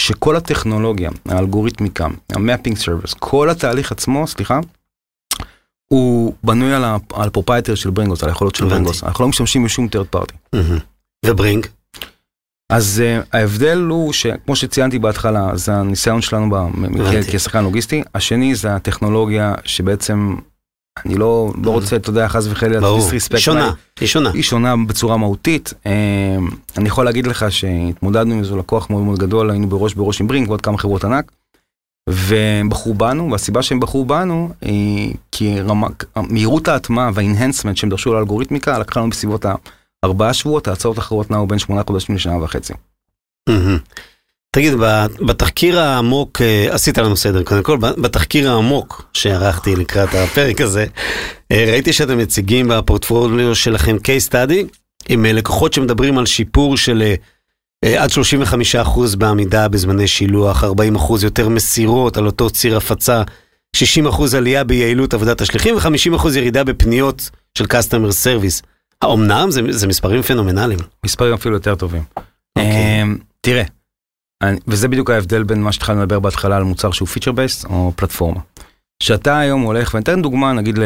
שכל 0.00 0.36
הטכנולוגיה, 0.36 1.10
האלגוריתמיקה, 1.28 2.06
ה 2.32 2.38
mapping 2.38 2.76
service, 2.76 3.14
כל 3.14 3.50
התהליך 3.50 3.92
עצמו, 3.92 4.26
סליחה, 4.26 4.60
הוא 5.94 6.34
בנוי 6.44 6.74
על 6.74 6.84
ה 7.10 7.15
proprietary 7.15 7.74
של 7.74 7.90
ברינגוס, 7.90 8.22
על 8.22 8.28
היכולות 8.28 8.54
של 8.54 8.64
ברינגוס. 8.64 9.04
אנחנו 9.04 9.24
לא 9.24 9.28
משתמשים 9.28 9.64
בשום 9.64 9.88
third 9.96 10.16
party. 10.16 10.56
וברינג? 11.26 11.66
אז 12.72 13.02
uh, 13.02 13.26
ההבדל 13.32 13.78
הוא 13.78 14.12
שכמו 14.12 14.56
שציינתי 14.56 14.98
בהתחלה, 14.98 15.56
זה 15.56 15.74
הניסיון 15.74 16.20
שלנו 16.22 16.56
כשחקן 17.32 17.64
לוגיסטי. 17.64 18.02
השני 18.14 18.54
זה 18.54 18.74
הטכנולוגיה 18.74 19.54
שבעצם, 19.64 20.36
אני 21.06 21.14
לא, 21.14 21.52
לא 21.64 21.70
רוצה, 21.70 21.96
אתה 21.96 22.10
יודע, 22.10 22.28
חס 22.28 22.46
וחלילה, 22.50 22.94
דיסריספקט. 22.96 23.34
היא 23.34 23.40
שונה, 23.40 23.72
היא 24.00 24.08
שונה. 24.08 24.30
היא 24.30 24.42
שונה 24.42 24.74
בצורה 24.88 25.16
מהותית. 25.16 25.72
Uh, 25.84 25.88
אני 26.78 26.88
יכול 26.88 27.04
להגיד 27.04 27.26
לך 27.26 27.52
שהתמודדנו 27.52 28.34
עם 28.34 28.40
איזה 28.40 28.56
לקוח 28.56 28.90
מאוד 28.90 29.02
מאוד 29.02 29.18
גדול, 29.18 29.50
היינו 29.50 29.68
בראש 29.68 29.94
בראש 29.94 30.20
עם 30.20 30.28
ברינג 30.28 30.48
ועוד 30.48 30.60
כמה 30.60 30.78
חברות 30.78 31.04
ענק. 31.04 31.32
והם 32.08 32.68
בחרו 32.68 32.94
בנו, 32.94 33.30
והסיבה 33.32 33.62
שהם 33.62 33.80
בחרו 33.80 34.04
בנו 34.04 34.50
היא 34.60 35.14
כי 35.32 35.60
רמה, 35.60 35.86
מהירות 36.16 36.68
ההטמעה 36.68 37.10
והאינהנסמנט 37.14 37.76
שהם 37.76 37.90
דרשו 37.90 38.14
לאלגוריתמיקה 38.14 38.78
לקחה 38.78 39.00
לנו 39.00 39.10
בסביבות 39.10 39.44
הארבעה 40.04 40.34
שבועות, 40.34 40.68
ההצעות 40.68 40.98
האחרות 40.98 41.30
נעו 41.30 41.46
בין 41.46 41.58
שמונה 41.58 41.82
חודשים 41.86 42.14
לשנה 42.14 42.44
וחצי. 42.44 42.72
תגיד, 44.52 44.72
בתחקיר 45.26 45.80
העמוק, 45.80 46.42
אה, 46.42 46.68
עשית 46.70 46.98
לנו 46.98 47.16
סדר, 47.16 47.42
קודם 47.42 47.62
כל, 47.62 47.78
בתחקיר 47.78 48.50
העמוק 48.50 49.04
שערכתי 49.12 49.76
לקראת 49.76 50.14
הפרק 50.14 50.60
הזה, 50.60 50.86
אה, 51.52 51.64
ראיתי 51.68 51.92
שאתם 51.92 52.18
מציגים 52.18 52.68
בפורטפוליו 52.68 53.54
שלכם 53.54 53.96
case 53.96 54.30
study 54.30 54.78
עם 55.08 55.26
אה, 55.26 55.32
לקוחות 55.32 55.72
שמדברים 55.72 56.18
על 56.18 56.26
שיפור 56.26 56.76
של 56.76 57.02
אה, 57.02 57.14
עד 57.84 58.10
35% 58.84 59.16
בעמידה 59.16 59.68
בזמני 59.68 60.08
שילוח, 60.08 60.64
40% 60.64 60.66
יותר 61.22 61.48
מסירות 61.48 62.16
על 62.16 62.26
אותו 62.26 62.50
ציר 62.50 62.76
הפצה, 62.76 63.22
60% 63.76 63.80
עלייה 64.36 64.64
ביעילות 64.64 65.14
עבודת 65.14 65.40
השליחים 65.40 65.76
ו-50% 65.76 66.28
ירידה 66.28 66.64
בפניות 66.64 67.30
של 67.58 67.64
customer 67.64 68.10
service. 68.24 68.66
האומנם 69.02 69.50
זה, 69.50 69.60
זה 69.70 69.86
מספרים 69.86 70.22
פנומנליים. 70.22 70.80
מספרים 71.06 71.34
אפילו 71.34 71.54
יותר 71.54 71.74
טובים. 71.74 72.02
Okay. 72.18 72.22
אוקיי. 72.56 73.02
Um, 73.02 73.22
תראה, 73.40 73.62
אני, 74.42 74.58
וזה 74.66 74.88
בדיוק 74.88 75.10
ההבדל 75.10 75.42
בין 75.42 75.62
מה 75.62 75.72
שהתחלנו 75.72 76.02
לדבר 76.02 76.20
בהתחלה 76.20 76.56
על 76.56 76.62
מוצר 76.62 76.90
שהוא 76.90 77.08
פיצ'ר 77.08 77.32
בייסט 77.32 77.64
או 77.64 77.92
פלטפורמה. 77.96 78.40
שאתה 79.02 79.38
היום 79.38 79.60
הולך, 79.60 79.94
ואני 79.94 80.02
אתן 80.02 80.22
דוגמה 80.22 80.52
נגיד 80.52 80.78
ל... 80.78 80.82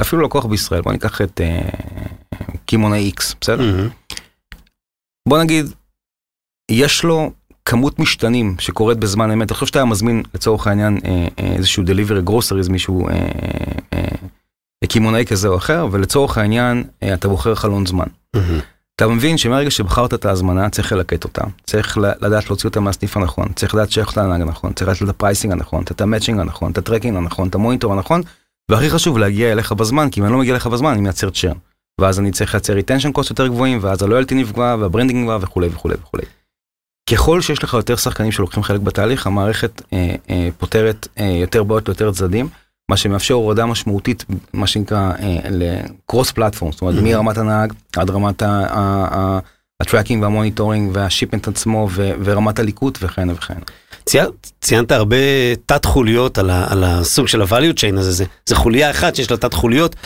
אפילו 0.00 0.22
לקוח 0.22 0.44
בישראל, 0.44 0.80
בוא 0.80 0.92
ניקח 0.92 1.20
את 1.20 1.40
uh, 1.40 2.36
קימונאי 2.66 3.10
X, 3.16 3.22
בסדר? 3.40 3.60
Mm-hmm. 3.60 4.18
בוא 5.28 5.42
נגיד 5.42 5.66
יש 6.70 7.04
לו 7.04 7.32
כמות 7.64 7.98
משתנים 7.98 8.56
שקורית 8.58 8.98
בזמן 8.98 9.30
אמת, 9.30 9.48
תחשוב 9.48 9.68
שאתה 9.68 9.84
מזמין 9.84 10.22
לצורך 10.34 10.66
העניין 10.66 10.98
אה, 11.04 11.28
אה, 11.38 11.52
איזשהו 11.56 11.84
delivery 11.84 12.28
groceries, 12.30 12.70
מישהו 12.70 13.08
אה, 13.08 13.14
אה, 13.92 14.86
קמעונאי 14.88 15.24
כזה 15.26 15.48
או 15.48 15.56
אחר, 15.56 15.86
ולצורך 15.90 16.38
העניין 16.38 16.84
אה, 17.02 17.14
אתה 17.14 17.28
בוחר 17.28 17.54
חלון 17.54 17.86
זמן. 17.86 18.06
אתה 18.96 19.08
מבין 19.08 19.38
שמרגע 19.38 19.70
שבחרת 19.70 20.14
את 20.14 20.24
ההזמנה 20.24 20.70
צריך 20.70 20.92
ללקט 20.92 21.24
אותה, 21.24 21.42
צריך 21.66 21.98
לדעת 21.98 22.46
להוציא 22.46 22.68
אותה 22.68 22.80
מהסניף 22.80 23.16
הנכון, 23.16 23.48
צריך 23.56 23.74
לדעת 23.74 23.90
לשייך 23.90 24.08
אותה 24.08 24.22
לנהג 24.22 24.40
הנכון, 24.40 24.72
צריך 24.72 24.88
לדעת 24.88 25.02
את 25.02 25.08
ה 25.08 25.13
pricing 25.13 25.52
הנכון, 25.52 25.82
את 25.90 26.00
ה 26.00 26.04
matching 26.04 26.40
הנכון, 26.40 26.72
את 26.72 26.78
ה 26.78 26.82
tracking 26.82 27.16
הנכון, 27.16 27.48
את 27.48 27.54
המוניטור 27.54 27.92
הנכון, 27.92 28.22
והכי 28.70 28.90
חשוב 28.90 29.18
להגיע 29.18 29.52
אליך 29.52 29.72
בזמן, 29.72 30.08
כי 30.10 30.20
אם 30.20 30.24
אני 30.24 30.32
לא 30.32 30.38
מגיע 30.38 30.52
אליך 30.52 30.66
בזמן 30.66 30.90
אני 30.90 31.00
מייצר 31.00 31.30
churn. 31.30 31.56
ואז 32.00 32.20
אני 32.20 32.30
צריך 32.30 32.54
לייצר 32.54 32.74
retention 32.78 33.18
cost 33.18 33.26
יותר 33.30 33.46
גבוהים, 33.46 33.78
ואז 33.82 34.02
ה 34.02 34.06
loyalty 34.06 34.34
נפגע, 34.34 34.76
וה 34.80 34.89
branding 34.89 35.24
נפגע 35.24 35.38
וכולי 35.40 35.68
וכולי 35.68 35.94
וכולי. 36.02 36.22
ככל 37.10 37.40
שיש 37.40 37.64
לך 37.64 37.74
יותר 37.74 37.96
שחקנים 37.96 38.32
שלוקחים 38.32 38.62
חלק 38.62 38.80
בתהליך, 38.80 39.26
המערכת 39.26 39.82
אה, 39.92 40.14
אה, 40.30 40.48
פותרת 40.58 41.08
אה, 41.18 41.24
יותר 41.24 41.62
בעיות 41.62 41.88
ליותר 41.88 42.12
צדדים, 42.12 42.48
מה 42.90 42.96
שמאפשר 42.96 43.34
הורדה 43.34 43.66
משמעותית, 43.66 44.24
מה 44.52 44.66
שנקרא, 44.66 45.12
אה, 45.20 45.38
ל 45.50 46.30
cross-platform, 46.30 46.72
זאת 46.72 46.80
אומרת, 46.80 46.94
mm-hmm. 46.94 47.02
מרמת 47.02 47.38
הנהג 47.38 47.72
עד 47.96 48.10
רמת 48.10 48.42
ה 49.80 49.85
tracking 49.85 50.22
וה 50.22 50.33
monitoring 50.33 50.90
וה 50.94 51.05
shipment 51.05 51.48
עצמו 51.48 51.88
ו- 51.90 52.10
ורמת 52.24 52.58
הליקוט 52.58 52.98
וכהנה 53.02 53.32
וכהנה. 53.32 53.60
ציינת, 54.06 54.52
ציינת 54.60 54.92
הרבה 54.92 55.16
תת 55.66 55.84
חוליות 55.84 56.38
על, 56.38 56.50
ה, 56.50 56.66
על 56.70 56.84
הסוג 56.84 57.28
של 57.28 57.42
ה-value 57.42 57.74
chain 57.76 57.98
הזה, 57.98 58.12
זה, 58.12 58.24
זה 58.46 58.54
חוליה 58.54 58.90
אחת 58.90 59.16
שיש 59.16 59.30
לה 59.30 59.36
תת 59.36 59.54
חוליות, 59.54 59.96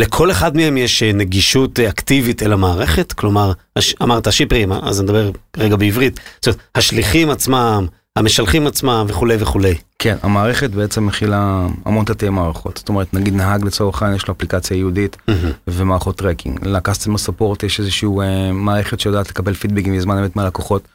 לכל 0.00 0.30
אחד 0.30 0.56
מהם 0.56 0.76
יש 0.76 1.02
אה, 1.02 1.12
נגישות 1.12 1.80
אה, 1.80 1.88
אקטיבית 1.88 2.42
אל 2.42 2.52
המערכת, 2.52 3.12
כלומר, 3.12 3.52
הש, 3.76 3.94
אמרת 4.02 4.32
shippers, 4.32 4.72
אז 4.72 5.02
נדבר 5.02 5.30
רגע 5.56 5.76
בעברית, 5.76 6.20
זאת 6.36 6.46
אומרת, 6.46 6.60
השליחים 6.74 7.30
עצמם, 7.30 7.86
המשלחים 8.16 8.66
עצמם 8.66 9.06
וכולי 9.08 9.36
וכולי. 9.40 9.74
כן, 9.98 10.16
המערכת 10.22 10.70
בעצם 10.70 11.06
מכילה 11.06 11.66
המון 11.84 12.04
תתי 12.04 12.28
מערכות. 12.28 12.76
זאת 12.76 12.88
אומרת, 12.88 13.14
נגיד 13.14 13.34
נהג 13.34 13.64
לצורך 13.64 14.02
העניין 14.02 14.16
יש 14.16 14.28
לו 14.28 14.34
אפליקציה 14.34 14.74
ייעודית 14.74 15.16
mm-hmm. 15.16 15.32
ומערכות 15.68 16.16
tracking. 16.16 16.66
ל 16.66 16.72
customer 16.72 17.18
support 17.18 17.62
יש 17.62 17.80
איזושהי 17.80 18.08
uh, 18.08 18.52
מערכת 18.52 19.00
שיודעת 19.00 19.28
לקבל 19.30 19.54
פידבקים 19.54 19.96
בזמן 19.96 20.18
אמת 20.18 20.36
מהלקוחות 20.36 20.88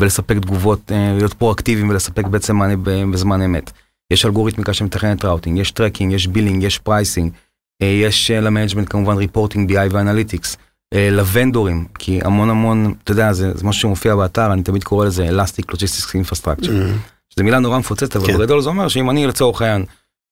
ולספק 0.00 0.36
תגובות, 0.36 0.80
uh, 0.88 0.94
להיות 1.18 1.34
פרואקטיביים 1.34 1.88
ולספק 1.88 2.24
בעצם 2.24 2.56
מענה 2.56 2.76
בזמן 3.10 3.42
אמת. 3.42 3.70
יש 4.12 4.26
אלגוריתמיקה 4.26 4.72
שמתכננת 4.72 5.24
routing, 5.24 5.58
יש 5.58 5.70
tracking, 5.70 6.12
יש 6.12 6.26
billing, 6.26 6.62
יש 6.62 6.78
pricing, 6.78 7.32
יש 7.84 8.30
uh, 8.30 8.34
ל 8.34 8.39
management 8.39 8.88
כמובן 8.90 9.16
reporting, 9.16 9.72
BI 9.72 9.88
ו 9.90 9.96
analytics. 9.96 10.56
לוונדורים, 11.10 11.84
כי 11.98 12.20
המון 12.24 12.50
המון, 12.50 12.94
אתה 13.04 13.12
יודע, 13.12 13.32
זה, 13.32 13.52
זה 13.54 13.64
משהו 13.64 13.80
שמופיע 13.80 14.16
באתר, 14.16 14.52
אני 14.52 14.62
תמיד 14.62 14.84
קורא 14.84 15.06
לזה 15.06 15.28
Elastic 15.28 15.74
Logistics 15.74 16.10
Infrastructure. 16.10 16.66
Mm-hmm. 16.66 17.12
שזו 17.34 17.44
מילה 17.44 17.58
נורא 17.58 17.78
מפוצצת, 17.78 18.16
אבל 18.16 18.26
כן. 18.26 18.38
בגדול 18.38 18.62
זה 18.62 18.68
אומר 18.68 18.88
שאם 18.88 19.10
אני 19.10 19.26
לצורך 19.26 19.62
העניין 19.62 19.84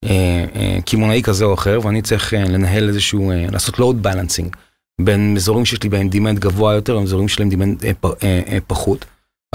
אה, 0.05 0.45
אה, 0.55 0.77
קמעונאי 0.85 1.21
כזה 1.23 1.45
או 1.45 1.53
אחר, 1.53 1.79
ואני 1.83 2.01
צריך 2.01 2.33
אה, 2.33 2.43
לנהל 2.43 2.87
איזשהו, 2.87 3.31
לעשות 3.51 3.75
load 3.75 4.05
balancing 4.05 4.57
בין 5.01 5.33
אזורים 5.37 5.65
שיש 5.65 5.83
לי 5.83 5.89
בהם 5.89 6.09
demand 6.09 6.39
גבוה 6.39 6.73
יותר, 6.73 6.97
ואזורים 6.97 7.27
שלהם 7.27 7.49
demand 7.49 7.83
פחות. 8.67 9.05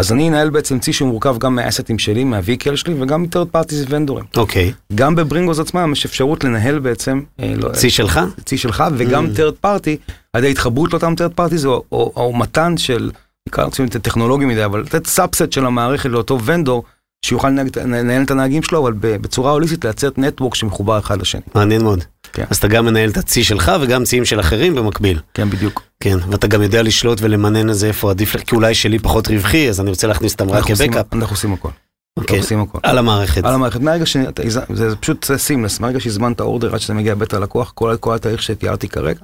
אז 0.00 0.12
אני 0.12 0.28
אנהל 0.28 0.50
בעצם 0.50 0.78
צי 0.78 0.92
שמורכב 0.92 1.38
גם 1.38 1.54
מהאסטים 1.54 1.98
שלי, 1.98 2.24
מה 2.24 2.36
vehicle 2.36 2.76
שלי 2.76 2.94
וגם 3.02 3.22
מ-third 3.22 3.56
parties 3.56 3.86
ונדורים. 3.88 4.24
אוקיי. 4.36 4.72
גם 4.94 5.14
בברינגוז 5.14 5.60
עצמם 5.60 5.92
יש 5.92 6.04
אפשרות 6.04 6.44
לנהל 6.44 6.78
בעצם... 6.78 7.22
לא, 7.38 7.68
צי 7.72 7.90
שלך? 7.90 8.20
צי 8.44 8.58
שלך 8.58 8.84
וגם 8.96 9.26
mm. 9.26 9.38
third 9.38 9.66
party, 9.66 10.12
על 10.32 10.44
ידי 10.44 10.50
התחברות 10.50 10.92
לאותם 10.92 11.14
third 11.18 11.40
parties 11.40 11.66
או, 11.92 12.32
מתן 12.36 12.76
של, 12.76 13.10
נקרא 13.48 13.66
לזה 13.78 13.98
טכנולוגי 14.00 14.44
מדי, 14.44 14.64
אבל 14.64 14.80
לתת 14.80 15.06
subset 15.06 15.52
של 15.52 15.66
המערכת 15.66 16.10
לאותו 16.10 16.44
vendor. 16.44 16.84
שיוכל 17.24 17.50
לנהל 17.84 18.22
את 18.22 18.30
הנהגים 18.30 18.62
שלו, 18.62 18.82
אבל 18.82 18.92
בצורה 19.00 19.52
הוליסטית 19.52 19.84
לייצר 19.84 20.08
נטוורק 20.16 20.54
שמחובר 20.54 20.98
אחד 20.98 21.20
לשני. 21.20 21.40
מעניין 21.54 21.82
מאוד. 21.82 22.04
כן. 22.32 22.44
אז 22.50 22.56
אתה 22.56 22.68
גם 22.68 22.84
מנהל 22.84 23.10
את 23.10 23.16
הצי 23.16 23.44
שלך 23.44 23.72
וגם 23.80 24.04
ציים 24.04 24.24
של 24.24 24.40
אחרים 24.40 24.74
במקביל. 24.74 25.20
כן, 25.34 25.50
בדיוק. 25.50 25.82
כן, 26.00 26.18
ואתה 26.30 26.46
גם 26.46 26.62
יודע 26.62 26.82
לשלוט 26.82 27.18
ולמנן 27.22 27.68
איזה 27.68 27.86
איפה 27.86 28.10
עדיף, 28.10 28.36
כי 28.36 28.56
אולי 28.56 28.74
שלי 28.74 28.98
פחות 28.98 29.28
רווחי, 29.28 29.68
אז 29.68 29.80
אני 29.80 29.90
רוצה 29.90 30.06
להכניס 30.06 30.32
אותם 30.32 30.50
רק 30.50 30.64
כבקאפ. 30.64 31.14
אנחנו 31.14 31.34
עושים 31.34 31.52
הכל. 31.52 31.68
אוקיי, 32.16 32.38
עושים 32.38 32.60
הכל. 32.60 32.78
על 32.82 32.98
המערכת. 32.98 33.44
על 33.44 33.54
המערכת, 33.54 33.80
מהרגע 33.80 34.06
ש... 34.06 34.16
זה 34.74 34.96
פשוט 34.96 35.30
סימלס, 35.36 35.80
מהרגע 35.80 36.00
שהזמנת 36.00 36.40
אורדר 36.40 36.74
עד 36.74 36.80
שזה 36.80 36.94
מגיע 36.94 37.14
בית 37.14 37.34
הלקוח, 37.34 37.72
כל 37.74 38.14
התהליך 38.14 38.42
שתיארתי 38.42 38.88
כרגע, 38.88 39.20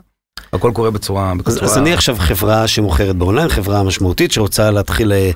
הכל 0.53 0.71
קורה 0.75 0.91
בצורה... 0.91 1.33
אז 1.47 1.79
אני 1.79 1.93
עכשיו 1.93 2.17
חברה 2.19 2.67
שמוכרת 2.67 3.17
באונליין, 3.17 3.49
חברה 3.49 3.83
משמעותית 3.83 4.33
שרוצה 4.33 4.71
להתחיל 4.71 5.13
אה, 5.13 5.31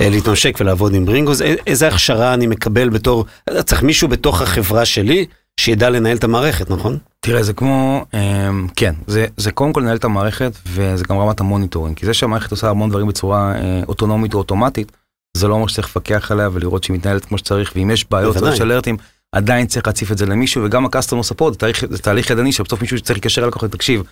אה, 0.00 0.08
להתממשק 0.08 0.56
ולעבוד 0.60 0.94
עם 0.94 1.06
ברינגוז, 1.06 1.42
איזה 1.42 1.88
הכשרה 1.88 2.34
אני 2.34 2.46
מקבל 2.46 2.88
בתור, 2.88 3.24
צריך 3.64 3.82
מישהו 3.82 4.08
בתוך 4.08 4.42
החברה 4.42 4.84
שלי 4.84 5.26
שידע 5.60 5.90
לנהל 5.90 6.16
את 6.16 6.24
המערכת, 6.24 6.70
נכון? 6.70 6.98
תראה, 7.20 7.42
זה 7.42 7.52
כמו, 7.52 8.04
אמ, 8.14 8.68
כן, 8.76 8.94
זה, 9.06 9.26
זה 9.36 9.52
קודם 9.52 9.72
כל 9.72 9.80
לנהל 9.80 9.96
את 9.96 10.04
המערכת, 10.04 10.52
וזה 10.66 11.04
גם 11.08 11.18
רמת 11.18 11.40
ה 11.40 11.45
monitoring, 11.45 11.96
כי 11.96 12.06
זה 12.06 12.14
שהמערכת 12.14 12.50
עושה 12.50 12.70
המון 12.70 12.90
דברים 12.90 13.06
בצורה 13.06 13.54
אה, 13.54 13.82
אוטונומית 13.88 14.34
או 14.34 14.38
אוטומטית, 14.38 14.92
זה 15.36 15.48
לא 15.48 15.54
אומר 15.54 15.66
שצריך 15.66 15.88
לפקח 15.88 16.32
עליה 16.32 16.48
ולראות 16.52 16.84
שהיא 16.84 16.96
מתנהלת 16.96 17.24
כמו 17.24 17.38
שצריך, 17.38 17.72
ואם 17.76 17.90
יש 17.90 18.10
בעיות 18.10 18.36
או 18.36 18.48
יש 18.48 18.60
אלרטים, 18.60 18.96
עדיין 19.32 19.66
צריך 19.66 19.86
להציף 19.86 20.12
את 20.12 20.18
זה 20.18 20.26
למישהו, 20.26 20.64
וגם 20.64 20.86
ה-customer 20.86 21.32
support, 21.32 21.66
זה 21.90 21.98
תהליך, 21.98 22.30
ידני, 22.30 22.52
שבסוף 22.52 22.80
מישהו 22.80 22.98
שצריך 22.98 23.16
להתקשר 23.16 23.44
ללקוח, 23.44 23.64
תקשיב, 23.64 24.02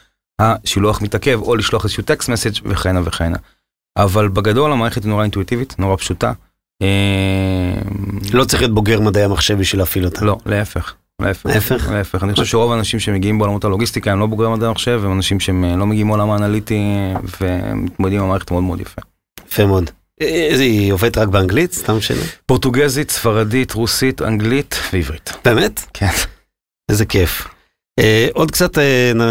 השילוח 0.40 1.02
מתעכב, 1.02 1.40
או 1.42 1.56
לשלוח 1.56 1.84
איזשהו 1.84 2.02
text 2.02 2.28
message 2.28 2.52
וכהנה 2.64 3.00
וכהנה. 3.04 3.36
אבל 3.98 4.28
בגדול 4.28 4.72
המערכת 4.72 5.02
היא 5.04 5.10
נורא 5.10 5.22
אינטואיטיבית, 5.22 5.74
נורא 5.78 5.96
פשוטה. 5.96 6.32
אה, 6.82 7.80
לא 8.32 8.44
צריך 8.44 8.62
להיות 8.62 8.74
בוגר 8.74 9.00
מדעי 9.00 9.24
המחשב 9.24 9.58
בשביל 9.58 9.80
להפעיל 9.80 10.04
אותה. 10.04 10.24
לא, 10.24 10.38
להפך. 10.46 10.94
להפך, 11.22 11.90
להפך, 11.90 12.24
אני 12.24 12.32
חושב 12.32 12.44
שרוב 12.44 12.72
האנשים 12.72 13.00
שמגיעים 13.00 13.38
בעולמות 13.38 13.64
הלוגיסטיקה 13.64 14.12
הם 14.12 14.20
לא 14.20 14.26
בוגרי 14.26 14.48
מדעי 14.48 14.68
המחשב, 14.68 15.00
הם 15.04 15.12
אנשים 15.12 15.40
שהם 15.40 15.64
אה, 15.64 15.76
לא 15.76 15.86
מגיעים 15.86 16.06
מעולם 16.06 16.30
האנליטי 16.30 16.82
ומתמודדים 17.40 18.18
עם 18.18 18.24
המערכת 18.24 18.50
מאוד 18.50 18.62
מאוד 18.62 18.80
יפה. 18.80 19.02
יפה 19.48 19.66
מאוד. 19.66 19.90
איזה 20.20 20.62
היא 20.62 20.92
עובדת 20.92 21.18
רק 21.18 21.28
באנגלית? 21.28 21.72
סתם 21.72 22.00
שאלה. 22.00 22.22
פורטוגזית, 22.46 23.10
ספרדית, 23.10 23.72
רוסית, 23.72 24.22
אנגלית 24.22 24.74
ועברית. 24.92 25.32
באמת? 25.44 25.80
כן. 25.94 26.10
איזה 26.90 27.04
כיף. 27.04 27.48
Uh, 28.00 28.02
עוד 28.32 28.50
קצת 28.50 28.78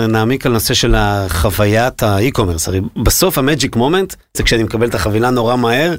נעמיק 0.08 0.46
על 0.46 0.51
נושא 0.51 0.74
של 0.74 0.96
החוויית 0.98 2.03
ה 2.03 2.09
e-commerce, 2.09 2.67
הרי 2.67 2.82
בסוף 3.03 3.38
ה 3.38 3.44
magic 3.44 3.75
moment 3.75 4.15
זה 4.34 4.44
כשאני 4.44 4.63
מקבל 4.63 4.88
את 4.88 4.96
החבילה 4.96 5.29
נורא 5.29 5.56
מהר 5.56 5.96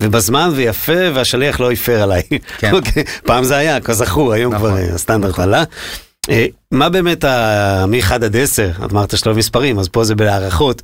ובזמן 0.00 0.50
ויפה 0.54 1.14
והשליח 1.14 1.60
לא 1.60 1.72
יפר 1.72 2.02
עליי. 2.02 2.22
כן. 2.58 2.72
אוקיי, 2.74 3.04
פעם 3.24 3.44
זה 3.44 3.56
היה, 3.56 3.80
כזכור, 3.80 4.32
היום 4.32 4.54
נכון, 4.54 4.70
כבר 4.70 4.78
אה, 4.78 4.94
הסטנדרט 4.94 5.30
נכון. 5.32 5.44
עלה. 5.44 5.64
Uh, 6.26 6.32
מה 6.70 6.88
באמת 6.88 7.24
מ-1 7.88 8.14
עד 8.14 8.36
10, 8.36 8.70
אמרת 8.90 9.16
שאתה 9.16 9.30
לא 9.30 9.36
מספרים, 9.36 9.78
אז 9.78 9.88
פה 9.88 10.04
זה 10.04 10.14
בהערכות, 10.14 10.82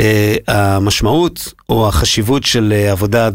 uh, 0.00 0.02
המשמעות 0.48 1.52
או 1.68 1.88
החשיבות 1.88 2.44
של 2.44 2.72
עבודה 2.90 3.28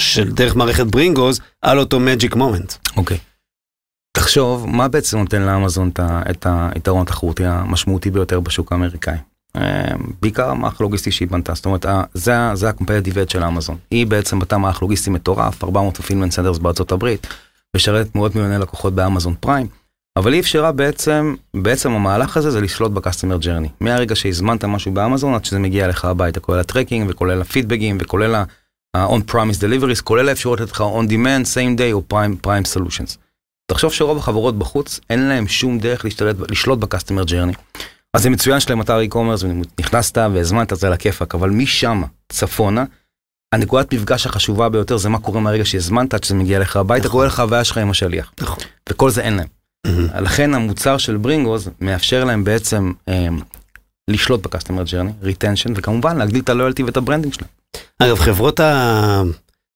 של 0.00 0.32
דרך 0.32 0.56
מערכת 0.56 0.86
ברינגוז 0.86 1.40
על 1.62 1.78
אותו 1.78 2.00
magic 2.00 2.36
moment. 2.36 2.74
אוקיי. 2.96 3.18
תחשוב, 4.12 4.66
מה 4.66 4.88
בעצם 4.88 5.18
נותן 5.18 5.42
לאמזון 5.42 5.90
את 6.30 6.46
היתרון 6.46 7.02
התחרותי 7.02 7.44
המשמעותי 7.46 8.10
ביותר 8.10 8.40
בשוק 8.40 8.72
האמריקאי? 8.72 9.16
אה, 9.56 9.92
בעיקר 10.22 10.50
המערך 10.50 10.80
הלוגיסטי 10.80 11.10
שהיא 11.10 11.28
בנתה, 11.28 11.54
זאת 11.54 11.66
אומרת, 11.66 11.86
זה, 12.14 12.34
זה 12.54 12.68
ה-competitive 12.68 13.14
edge 13.14 13.32
של 13.32 13.44
אמזון. 13.44 13.76
היא 13.90 14.06
בעצם 14.06 14.38
בנתה 14.38 14.58
מערך 14.58 14.82
לוגיסטי 14.82 15.10
מטורף, 15.10 15.64
400 15.64 16.00
fulfillment 16.00 16.32
centers 16.32 16.58
בארצות 16.58 16.92
הברית, 16.92 17.26
משרתת 17.76 18.14
מאות 18.14 18.34
מיליוני 18.34 18.58
לקוחות 18.58 18.94
באמזון 18.94 19.34
פריים, 19.40 19.66
אבל 20.16 20.32
היא 20.32 20.40
אפשרה 20.40 20.72
בעצם, 20.72 21.34
בעצם 21.54 21.90
המהלך 21.90 22.36
הזה 22.36 22.50
זה 22.50 22.60
לשלוט 22.60 22.92
ב 22.92 22.97
customer 22.97 23.38
journey. 23.38 23.68
מהרגע 23.80 24.16
שהזמנת 24.16 24.64
משהו 24.64 24.92
באמזון 24.92 25.34
עד 25.34 25.44
שזה 25.44 25.58
מגיע 25.58 25.88
לך 25.88 26.04
הביתה, 26.04 26.40
כולל 26.40 26.58
ה 26.58 26.64
tracking 26.64 27.10
וכולל 27.10 27.40
הפידבקים 27.40 27.98
וכולל 28.00 28.34
ה-on-promise 28.34 29.60
deliveries, 29.60 30.02
כולל 30.04 30.28
האפשרות 30.28 30.60
לתת 30.60 30.72
לך 30.72 30.80
on 30.80 31.10
demand, 31.10 31.44
same 31.54 31.78
day 31.78 31.92
או 31.92 32.02
prime, 32.12 32.46
prime 32.46 32.76
solutions. 32.76 33.16
תחשוב 33.70 33.92
שרוב 33.92 34.18
החברות 34.18 34.58
בחוץ 34.58 35.00
אין 35.10 35.28
להם 35.28 35.48
שום 35.48 35.78
דרך 35.78 36.04
להשתלט, 36.04 36.36
לשלוט 36.50 36.78
ב 36.78 36.83
customer 36.83 37.24
journey. 37.24 37.52
אז 38.16 38.22
זה 38.22 38.30
מצוין 38.30 38.60
שיש 38.60 38.72
להם 38.72 38.80
אתר 38.80 39.00
e-commerce 39.00 39.44
ונכנסת 39.44 40.18
והזמנת 40.18 40.72
זה 40.76 40.86
על 40.86 40.92
הכיפאק, 40.92 41.34
אבל 41.34 41.50
משם 41.50 42.02
צפונה, 42.28 42.84
הנקודת 43.54 43.94
מפגש 43.94 44.26
החשובה 44.26 44.68
ביותר 44.68 44.96
זה 44.96 45.08
מה 45.08 45.18
קורה 45.18 45.40
מהרגע 45.40 45.64
שהזמנת 45.64 46.14
עד 46.14 46.24
שזה 46.24 46.34
מגיע 46.34 46.58
לך 46.58 46.76
הביתה, 46.76 47.06
נכון. 47.06 47.20
כולל 47.20 47.30
חוויה 47.30 47.64
שלך 47.64 47.78
עם 47.78 47.90
השליח. 47.90 48.32
נכון. 48.40 48.58
וכל 48.88 49.10
זה 49.10 49.20
אין 49.20 49.36
להם. 49.36 49.46
Mm-hmm. 49.86 50.20
לכן 50.20 50.54
המוצר 50.54 50.98
של 50.98 51.16
ברינגוז 51.16 51.70
מאפשר 51.80 52.24
להם 52.24 52.44
בעצם 52.44 52.92
אה, 53.08 53.28
לשלוט 54.10 54.42
ב 54.42 54.46
customer 54.46 54.82
journey, 54.82 55.10
retention, 55.22 55.72
וכמובן 55.76 56.16
להגדיל 56.16 56.42
את 56.42 56.48
ה 56.48 56.52
loyalty 56.52 56.82
ואת 56.82 56.96
ה 56.96 57.00
branding 57.00 57.34
שלהם. 57.34 57.48
אגב, 57.98 58.18
חברות 58.18 58.60
ה... 58.60 59.22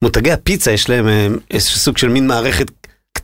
מותגי 0.05 0.33
הפיצה 0.33 0.73
יש 0.73 0.91
להם 0.91 1.09
אה, 1.09 1.29
איזשהו 1.51 1.79
סוג 1.81 1.99
של 1.99 2.09
מין 2.09 2.27
מערכת 2.27 2.71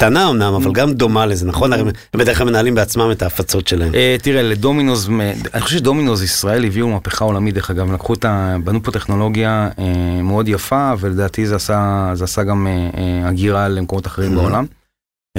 קטנה 0.01 0.31
אמנם, 0.31 0.55
אבל 0.55 0.73
גם 0.73 0.93
דומה 0.93 1.27
לזה, 1.27 1.47
נכון? 1.47 1.73
הרי 1.73 1.83
הם 1.83 1.89
בדרך 2.21 2.39
כלל 2.39 2.47
מנהלים 2.47 2.75
בעצמם 2.75 3.11
את 3.13 3.23
ההפצות 3.23 3.69
שלהם. 3.69 3.95
אה, 3.95 4.17
תראה, 4.23 4.43
לדומינוס, 4.43 5.09
אני 5.55 5.61
חושב 5.61 5.77
שדומינוס 5.79 6.23
ישראל 6.23 6.65
הביאו 6.65 6.89
מהפכה 6.89 7.25
עולמית, 7.25 7.55
דרך 7.55 7.71
אגב, 7.71 7.93
לקחו 7.93 8.15
את 8.15 8.25
ה... 8.25 8.57
בנו 8.65 8.83
פה 8.83 8.91
טכנולוגיה 8.93 9.69
אה, 9.79 9.85
מאוד 10.23 10.49
יפה, 10.49 10.93
ולדעתי 11.01 11.47
זה 11.47 11.57
עשה, 11.57 12.11
זה 12.15 12.25
עשה 12.25 12.43
גם 12.43 12.67
אה, 12.67 13.29
הגירה 13.29 13.69
למקומות 13.69 14.07
אחרים 14.07 14.33
Mhm. 14.33 14.41
בעולם. 14.41 14.67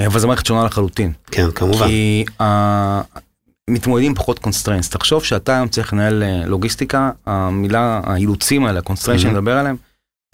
אבל 0.06 0.20
זו 0.20 0.28
מערכת 0.28 0.46
שונה 0.46 0.64
לחלוטין. 0.64 1.12
כן, 1.30 1.50
כמובן. 1.54 1.86
כי 1.86 2.24
מתמודדים 3.70 4.14
פחות 4.14 4.38
constraints. 4.38 4.88
תחשוב 4.90 5.24
שאתה 5.24 5.56
היום 5.56 5.68
צריך 5.68 5.92
לנהל 5.92 6.22
לוגיסטיקה, 6.46 7.10
המילה, 7.26 8.00
האילוצים 8.04 8.64
האלה, 8.64 8.78
ה 8.78 8.81
constraints 8.81 9.18
Mhm. 9.18 9.22
שאני 9.22 9.32
מדבר 9.34 9.58
עליהם, 9.58 9.76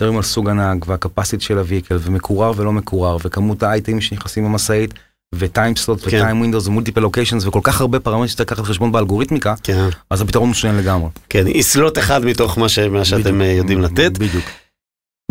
מדברים 0.01 0.17
על 0.17 0.23
סוג 0.23 0.49
הנהג 0.49 0.85
וה 0.89 1.00
capacity 1.00 1.45
של 1.45 1.59
ה 1.59 1.64
vehicle 1.64 1.99
ומקורר 2.01 2.53
ולא 2.57 2.73
מקורר 2.73 3.17
וכמות 3.25 3.63
האייטמים 3.63 4.01
שנכנסים 4.01 4.45
במשאית 4.45 4.95
ו 5.35 5.43
time 5.43 5.77
slot 5.77 6.01
כן. 6.01 6.07
ו 6.07 6.13
time 6.13 6.39
windows 6.39 6.67
ו 6.67 6.70
multiple 6.70 7.01
locations 7.01 7.47
וכל 7.47 7.61
כך 7.63 7.81
הרבה 7.81 8.01
פרמטרים 8.01 8.29
שאתה 8.29 8.43
לקחת 8.43 8.59
בחשבון 8.59 8.93
באלגוריתמיקה, 8.93 9.55
כן, 9.63 9.89
אז 10.11 10.21
הפתרון 10.23 10.49
הוא 10.49 10.55
שונה 10.55 10.81
לגמרי. 10.81 11.11
כן, 11.29 11.45
slot 11.47 11.99
אחד 11.99 12.25
מתוך 12.25 12.59
מה 12.59 12.69
ש- 12.69 12.79
מה 12.79 13.05
שאתם 13.05 13.21
בדיוק. 13.23 13.41
אה, 13.43 13.47
יודעים 13.47 13.81
לתת. 13.81 14.19
בדיוק. 14.19 14.45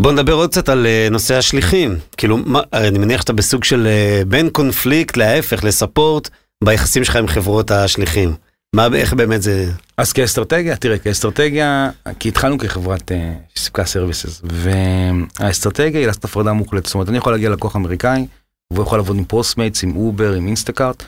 בוא 0.02 0.12
נדבר 0.12 0.32
עוד 0.32 0.50
קצת 0.50 0.68
על 0.68 0.86
אה, 0.86 1.08
נושא 1.10 1.34
השליחים. 1.34 1.96
כאילו, 2.16 2.36
מה- 2.36 2.60
הרי 2.72 2.88
אני 2.88 2.98
מניח 2.98 3.20
שאתה 3.20 3.32
בסוג 3.32 3.64
של 3.64 3.86
אה, 3.86 4.22
בין 4.28 4.50
קונפליקט 4.50 5.16
להפך, 5.16 5.64
ל 5.64 5.71
support, 5.71 6.28
ביחסים 6.64 7.04
שלך 7.04 7.16
עם 7.16 7.26
חברות 7.28 7.70
השליחים. 7.70 8.34
מה, 8.76 8.86
איך 8.94 9.12
באמת 9.14 9.42
זה... 9.42 9.70
אז 9.96 10.12
כאסטרטגיה, 10.12 10.76
תראה, 10.76 10.98
כאסטרטגיה, 10.98 11.90
כי 12.18 12.28
התחלנו 12.28 12.58
כחברת 12.58 13.12
אה, 13.12 13.34
שסיפקה 13.54 13.84
services, 13.84 14.42
והאסטרטגיה 14.44 16.00
היא 16.00 16.06
לעשות 16.06 16.24
הפרדה 16.24 16.52
מוחלטת. 16.52 16.86
זאת 16.86 16.94
אומרת, 16.94 17.08
אני 17.08 17.18
יכול 17.18 17.32
להגיע 17.32 17.48
ללקוח 17.50 17.76
אמריקאי, 17.76 18.26
והוא 18.72 18.82
יכול 18.82 18.98
לעבוד 18.98 19.16
עם 19.16 19.24
פוסטמייטס, 19.24 19.84
עם 19.84 19.96
אובר, 19.96 20.32
עם 20.32 20.46
אינסטקארט, 20.46 21.02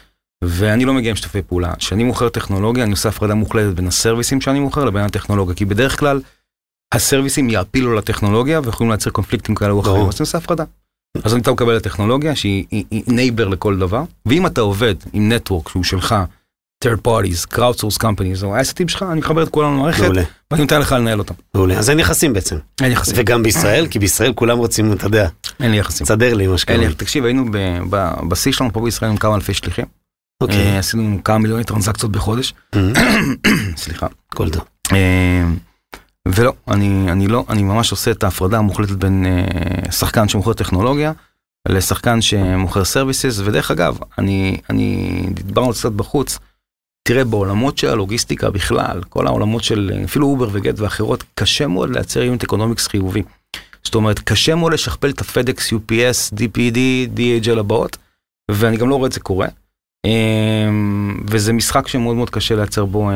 ואני 0.45 0.85
לא 0.85 0.95
מגיע 0.95 1.11
עם 1.11 1.17
שיתופי 1.17 1.43
פעולה. 1.43 1.75
כשאני 1.79 2.05
מוכר 2.05 2.29
טכנולוגיה, 2.29 2.85
אני 2.85 2.91
עושה 2.93 3.09
הפרדה 3.09 3.35
מוחלטת 3.35 3.75
בין 3.77 3.87
הסרוויסים 3.87 4.41
שאני 4.41 4.61
מוכר 4.61 4.85
לבין 4.85 5.03
הטכנולוגיה, 5.05 5.55
כי 5.55 5.65
בדרך 5.65 5.99
כלל 6.01 6.21
הסרוויסים 6.95 7.51
יאפילו 7.51 7.95
לטכנולוגיה 7.95 8.61
ויכולים 8.65 8.91
לייצר 8.91 9.11
קונפליקטים 9.11 9.55
כאלה 9.55 9.71
או 9.71 9.81
אחרים. 9.81 9.97
אז 9.97 10.15
אני 10.15 10.21
עושה 10.21 10.39
הפרדה. 10.39 10.65
אז 11.25 11.33
אני 11.35 11.43
אתה 11.43 11.53
מקבל 11.53 11.77
את 11.77 11.87
הטכנולוגיה 11.87 12.37
שהיא 12.37 12.65
היא- 12.71 12.85
היא 12.91 13.03
enabler 13.07 13.49
לכל 13.49 13.79
דבר, 13.79 14.03
ואם 14.27 14.47
אתה 14.47 14.61
עובד 14.61 14.95
עם 15.13 15.33
network 15.33 15.69
שהוא 15.69 15.85
שלך, 15.85 16.15
third 16.85 17.07
parties, 17.07 17.55
crowdsource 17.55 17.99
companies, 18.03 18.45
או 18.45 18.57
האסטים 18.57 18.89
שלך, 18.89 19.03
אני 19.03 19.21
מחבר 19.21 19.43
את 19.43 19.49
כולם 19.49 19.75
למערכת, 19.75 20.11
ואני 20.51 20.63
נותן 20.63 20.81
לך 20.81 20.93
לנהל 20.93 21.19
אותם. 21.19 21.35
מעולה. 21.55 21.79
אז 21.79 21.91
אין 21.91 21.99
יחסים 21.99 22.33
בעצם. 22.33 22.57
אין 22.83 22.93
יחסים, 22.93 23.15
וגם 23.17 23.43
בישראל, 23.43 23.87
כי 23.87 23.99
בישראל 23.99 24.33
כולם 24.33 24.59
רוצים, 24.59 24.93
אתה 24.93 25.07
יודע, 25.07 25.29
אין 25.61 25.71
לי 25.71 25.77
יחסים. 25.79 26.05
תסדר 26.05 26.35
לי 26.35 26.47
מה 26.47 26.59
שקורה. 26.59 26.95
תקשיב, 26.97 27.25
היינו 27.25 27.45
בשיא 28.29 28.53
שלנו 28.53 28.73
פה 28.73 28.81
בישראל 28.81 29.11
עם 29.11 29.17
כמה 29.17 29.35
אלפי 29.35 29.55
שליחים. 29.55 29.85
אה, 29.85 30.47
אוקיי, 30.47 30.79
עשינו 30.79 31.19
כמה 31.25 31.39
מיליוני 31.39 31.65
טרנזקציות 31.65 32.13
בחודש. 32.13 32.55
אה, 32.75 32.81
סליחה. 33.77 34.07
הכל 34.33 34.51
טוב. 34.51 34.65
אה, 34.93 35.45
ולא, 36.29 36.53
אני, 36.69 37.13
אני 37.13 37.27
לא, 37.27 37.45
אני 37.49 37.63
ממש 37.63 37.91
עושה 37.91 38.11
את 38.11 38.25
ההפרדה 38.25 38.59
המוחלטת 38.59 38.93
בין 38.93 39.27
אה, 39.27 39.93
שחקן 39.93 40.29
שמוכר 40.29 40.53
טכנולוגיה 40.53 41.13
לשחקן 41.69 42.21
שמוכר 42.21 42.85
סרוויסס, 42.85 43.41
ודרך 43.45 43.71
אגב, 43.71 43.99
אני, 44.19 44.57
אני, 44.71 45.23
דיברנו 45.31 45.73
קצת 45.73 45.93
בחוץ, 45.93 46.39
תראה, 47.11 47.25
בעולמות 47.25 47.79
של 47.79 47.89
הלוגיסטיקה 47.89 48.51
בכלל, 48.51 49.03
כל 49.09 49.27
העולמות 49.27 49.65
של 49.65 49.93
אפילו 50.05 50.27
אובר 50.27 50.49
וגט 50.53 50.81
ואחרות, 50.81 51.25
קשה 51.35 51.67
מאוד 51.67 51.91
לייצר 51.91 52.23
unit 52.23 52.43
economics 52.43 52.87
חיובי. 52.87 53.23
זאת 53.85 53.95
אומרת, 53.95 54.19
קשה 54.19 54.55
מאוד 54.55 54.73
לשכפל 54.73 55.11
את 55.11 55.21
הפדקס, 55.21 55.73
UPS, 55.73 56.35
DPD, 56.35 56.79
DHL 57.17 57.59
הבאות, 57.59 57.97
ואני 58.51 58.77
גם 58.77 58.89
לא 58.89 58.95
רואה 58.95 59.07
את 59.07 59.13
זה 59.13 59.21
קורה. 59.21 59.49
אמ, 60.07 61.21
וזה 61.31 61.53
משחק 61.53 61.89
שמאוד 61.89 62.17
מאוד 62.17 62.31
קשה 62.31 62.57
לייצר 62.57 62.85
בו 62.85 63.11
אה, 63.11 63.15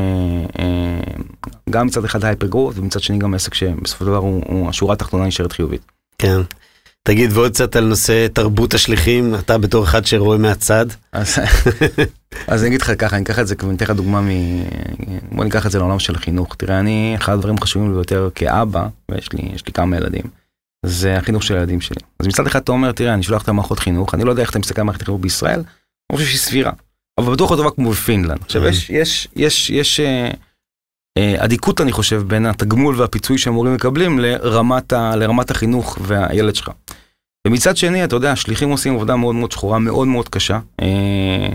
אה, 0.59 1.23
גם 1.69 1.87
מצד 1.87 2.05
אחד 2.05 2.25
hyper 2.25 2.47
growth 2.47 2.77
ומצד 2.77 2.99
שני 2.99 3.17
גם 3.17 3.33
עסק 3.33 3.53
שבסופו 3.53 4.05
של 4.05 4.11
דבר 4.11 4.17
הוא, 4.17 4.43
הוא 4.47 4.69
השורה 4.69 4.93
התחתונה 4.93 5.25
נשארת 5.25 5.51
חיובית. 5.51 5.81
כן. 6.17 6.41
תגיד, 7.07 7.31
ועוד 7.33 7.51
קצת 7.51 7.75
על 7.75 7.85
נושא 7.85 8.27
תרבות 8.33 8.73
השליחים, 8.73 9.35
אתה 9.35 9.57
בתור 9.57 9.83
אחד 9.83 10.05
שרואה 10.05 10.37
מהצד. 10.37 10.85
אז, 11.11 11.37
אז 12.47 12.61
אני 12.61 12.67
אגיד 12.67 12.81
לך 12.81 12.91
ככה, 12.97 13.15
אני 13.15 13.23
אקח 13.23 13.39
את 13.39 13.47
זה, 13.47 13.55
אני 13.63 13.75
אתן 13.75 13.85
לך 13.85 13.91
דוגמה 13.91 14.21
מ... 14.21 14.29
בוא 15.31 15.43
ניקח 15.43 15.65
את 15.65 15.71
זה 15.71 15.79
לעולם 15.79 15.99
של 15.99 16.15
החינוך. 16.15 16.55
תראה, 16.55 16.79
אני, 16.79 17.15
אחד 17.17 17.33
הדברים 17.33 17.55
החשובים 17.55 17.93
ביותר 17.93 18.29
כאבא, 18.35 18.87
ויש 19.11 19.33
לי, 19.33 19.49
יש 19.53 19.67
לי 19.67 19.73
כמה 19.73 19.97
ילדים, 19.97 20.23
זה 20.85 21.17
החינוך 21.17 21.43
של 21.43 21.55
הילדים 21.55 21.81
שלי. 21.81 21.99
אז 22.19 22.27
מצד 22.27 22.47
אחד 22.47 22.61
אתה 22.61 22.71
אומר, 22.71 22.91
תראה, 22.91 23.13
אני 23.13 23.23
שולח 23.23 23.43
את 23.43 23.49
המערכות 23.49 23.79
חינוך, 23.79 24.15
אני 24.15 24.23
לא 24.23 24.29
יודע 24.29 24.41
איך 24.41 24.49
אתה 24.49 24.59
מסתכל 24.59 24.81
על 24.81 24.85
מערכת 24.85 25.01
חינוך 25.01 25.21
בישראל, 25.21 25.63
אני 26.11 26.17
חושב 26.17 26.29
שהיא 26.29 26.39
סבירה. 26.39 26.71
אבל 27.17 27.33
בטוח 27.33 27.51
לא 27.51 27.55
טובה 27.55 27.71
כמו 27.71 27.91
בפינלנד. 27.91 28.39
עכשיו, 28.41 28.65
יש, 28.65 28.89
יש, 28.89 29.27
יש, 29.35 29.69
יש 29.69 29.99
אה, 29.99 30.05
אה, 30.05 30.31
אדיקות, 31.37 31.81
אני 31.81 31.91
חושב, 31.91 32.23
בין 32.27 32.45
התגמול 32.45 32.95
והפיצוי 33.01 33.37
שהמורים 33.37 33.73
מקבלים 33.73 34.19
לרמת, 34.19 34.93
ה, 34.93 35.15
לרמת 35.15 35.51
החינוך 35.51 35.97
והילד 36.01 36.55
שלך. 36.55 36.71
ומצד 37.47 37.77
שני, 37.77 38.03
אתה 38.03 38.15
יודע, 38.15 38.31
השליחים 38.31 38.69
עושים 38.69 38.95
עבודה 38.95 39.15
מאוד 39.15 39.35
מאוד 39.35 39.51
שחורה, 39.51 39.79
מאוד 39.79 40.07
מאוד 40.07 40.29
קשה, 40.29 40.59
אה, 40.81 40.87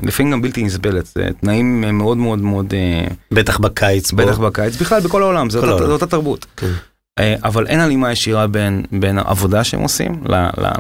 לפעמים 0.03 0.33
גם 0.33 0.43
בלתי 0.43 0.63
נסבלת, 0.63 1.07
זה 1.07 1.29
תנאים 1.41 1.85
אה, 1.85 1.93
מאוד 1.93 2.17
מאוד 2.17 2.39
מאוד, 2.39 2.75
אה, 2.75 3.07
בטח 3.31 3.59
בקיץ. 3.59 4.13
בטח 4.13 4.39
בקיץ, 4.39 4.77
בכלל 4.77 5.01
בכל 5.01 5.23
העולם, 5.23 5.51
זה 5.51 5.59
אותה, 5.59 6.07
תרבות. 6.07 6.47
כן. 6.57 6.71
אה, 7.19 7.35
אבל 7.45 7.67
אין 7.67 7.81
הלימה 7.81 8.13
ישירה 8.13 8.47
בין, 8.47 8.85
בין 8.93 9.19
העבודה 9.19 9.65
שהם 9.65 9.81
עושים 9.81 10.23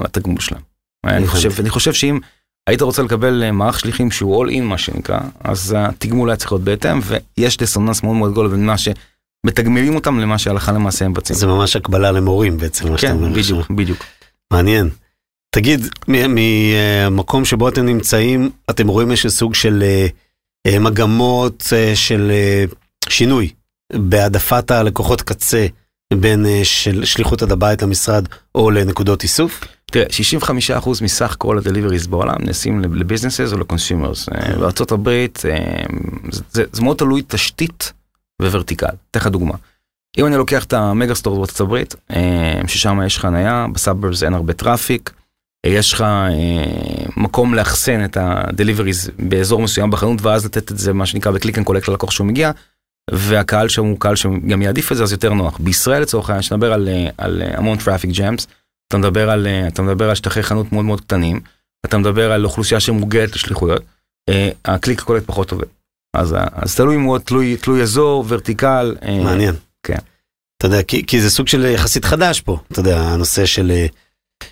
לתגמול 0.05 0.41
שלהם. 0.41 0.63
אני. 1.05 1.27
חושב, 1.27 1.51
אני 1.61 1.71
חושב 1.71 1.93
שאם 1.93 2.19
היית 2.71 2.83
רוצה 2.83 3.03
לקבל 3.03 3.43
אה, 3.43 3.53
מערך 3.53 3.81
שליחים 3.81 4.11
שהוא 4.11 4.45
all 4.45 4.49
in 4.49 4.63
מה 4.63 4.79
שנקרא, 4.79 5.21
אז 5.45 5.77
התגמול 5.79 6.31
היה 6.31 6.37
צריך 6.37 6.53
להיות 6.53 6.65
בהתאם, 6.65 7.01
ויש 7.05 7.57
דיסוננס 7.57 8.03
מאוד 8.03 8.17
מאוד 8.17 8.33
גדול 8.33 8.49
בין 8.49 8.67
מה 8.67 8.75
שמתגמלים 8.79 9.95
אותם 9.95 10.19
למה 10.19 10.39
שהלכה 10.39 10.73
למעשה 10.73 11.05
הם 11.05 11.11
מבצעים. 11.11 11.39
זה 11.39 11.47
ממש 11.47 11.77
הקבלה 11.77 12.13
למורים 12.13 12.59
בעצם, 12.59 12.89
מה 12.89 12.99
שאתה 12.99 13.13
כן, 13.13 13.19
אומר. 13.19 13.39
עכשיו. 13.39 13.43
בדיוק, 13.43 13.71
בדיוק. 13.71 14.05
מעניין. 14.53 14.89
תגיד, 15.55 15.81
מהמקום 16.09 17.45
שבו 17.45 17.69
אתם 17.69 17.87
נמצאים, 17.87 18.51
אתם 18.71 18.89
רואים 18.89 19.11
איזשהו 19.11 19.31
סוג 19.31 19.55
של 19.55 19.83
אה, 19.83 20.07
אה, 20.67 20.79
מגמות 20.79 21.67
של 21.95 22.33
שינוי 23.09 23.51
בהעדפת 23.93 24.71
הלקוחות 24.71 25.23
קצה 25.23 25.67
בין 26.15 26.47
של 26.63 27.05
שליחות 27.05 27.43
עד 27.43 27.53
הבית 27.53 27.83
למשרד 27.83 28.27
או 28.55 28.71
לנקודות 28.71 29.23
איסוף? 29.23 29.65
תראה, 29.91 30.05
65% 30.81 31.03
מסך 31.03 31.35
כל 31.39 31.59
ה 31.59 31.63
deliveries 31.63 32.07
בעולם 32.07 32.37
נעשים 32.41 32.81
ל 32.81 32.87
businesses 32.87 33.53
או 33.53 33.59
ל 33.59 33.65
consumers. 33.65 34.29
בארצות 34.61 34.93
הברית 34.93 35.43
אה, 35.49 35.83
זה- 36.53 36.65
זה 36.73 36.83
מאוד 36.83 36.97
תלוי 36.97 37.23
תשתית 37.29 37.93
vertical. 38.43 38.87
אתן 39.11 39.21
לך 39.21 39.27
דוגמה. 39.27 39.55
אם 40.19 40.27
אני 40.27 40.37
לוקח 40.37 40.65
את 40.65 40.73
ה 40.73 40.81
mega 40.81 41.15
store 41.15 41.37
בארצות 41.37 41.61
הברית, 41.61 41.95
אה, 42.11 42.61
ששם 42.67 43.01
יש 43.07 43.19
חנייה, 43.19 43.67
בסאבארבס 43.73 44.23
אין 44.23 44.35
הרבה 44.35 44.53
traffic, 44.53 45.11
אה, 45.67 45.71
יש 45.71 45.93
לך 45.93 46.01
אה, 46.01 46.29
מקום 47.17 47.55
לאחסן 47.55 48.05
את 48.05 48.17
ה 48.21 48.29
deliveries 48.29 49.11
באזור 49.19 49.63
מסוים 49.63 49.91
בחנות 49.91 50.23
ואז 50.23 50.45
לתת 50.45 50.73
את 50.73 50.79
זה 50.79 50.93
מה 50.93 51.07
שנקרא 51.07 51.33
ב 51.33 51.37
click 51.37 51.59
and 51.59 51.67
collect 51.67 51.89
ללקוח 51.89 52.11
שהוא 52.11 52.27
מגיע. 52.27 52.51
והקהל 53.11 53.69
שם 53.69 53.85
הוא 53.85 54.01
קהל 54.01 54.17
שגם 54.17 54.63
יעדיף 54.63 54.93
את 54.93 54.97
זה 54.97 55.03
אז 55.03 55.13
יותר 55.13 55.33
נוח. 55.33 55.59
בישראל 55.59 56.03
לצורך 56.03 56.31
העניין, 56.31 56.43
שנדבר 56.43 56.73
על, 56.73 56.89
אה, 56.89 57.07
על 57.19 57.43
אה, 57.43 57.59
המון 57.59 57.79
traffic 57.79 58.11
jams, 58.11 58.47
אתה 58.91 58.99
מדבר 58.99 59.31
על, 59.31 59.47
אה, 59.47 59.69
אתה 59.69 59.83
מדבר 59.83 60.09
על 60.09 60.15
שטחי 60.15 60.43
חנות 60.43 60.73
מאוד 60.73 60.85
מאוד 60.85 61.01
קטנים, 61.01 61.41
אתה 61.87 61.99
מדבר 61.99 62.33
על 62.33 62.45
אוכלוסייה 62.45 62.81
שמורגלת 62.81 63.35
לשליחויות, 63.35 63.83
אה, 64.29 64.51
ה 64.65 64.71
click 64.71 65.01
and 65.01 65.07
collect 65.07 65.23
פחות 65.27 65.53
עובד. 65.53 65.67
אז, 66.17 66.37
אז 66.53 66.77
תלוי 66.77 66.97
מאוד, 66.97 67.21
תלוי, 67.21 67.57
תלוי 67.57 67.83
אזור, 67.83 68.25
ורטיקל. 68.29 68.97
אה, 69.03 69.25
מעניין. 69.25 69.55
כן. 69.83 69.99
אתה 70.59 70.67
יודע, 70.67 70.83
כי, 70.83 71.07
כי 71.07 71.21
זה 71.21 71.31
סוג 71.31 71.49
של 71.49 71.65
יחסית 71.65 72.05
חדש 72.05 72.41
פה, 72.41 72.59
אתה 72.73 72.81
יודע, 72.81 73.01
הנושא 73.01 73.47
של, 73.47 73.73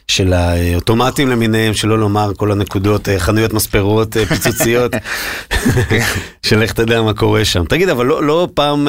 של 0.08 0.32
האוטומטים 0.32 1.28
למיניהם, 1.28 1.74
שלא 1.74 1.98
לומר 1.98 2.32
כל 2.36 2.52
הנקודות, 2.52 3.08
חנויות 3.18 3.52
מספרות, 3.52 4.16
פיצוציות, 4.28 4.92
של 6.46 6.62
איך 6.62 6.72
אתה 6.72 6.82
יודע 6.82 7.02
מה 7.02 7.14
קורה 7.14 7.44
שם. 7.44 7.64
תגיד, 7.64 7.88
אבל 7.88 8.06
לא, 8.06 8.22
לא 8.22 8.48
פעם 8.54 8.88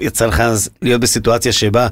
יצא 0.00 0.26
לך 0.26 0.42
להיות 0.82 1.00
בסיטואציה 1.00 1.52
שבה, 1.52 1.88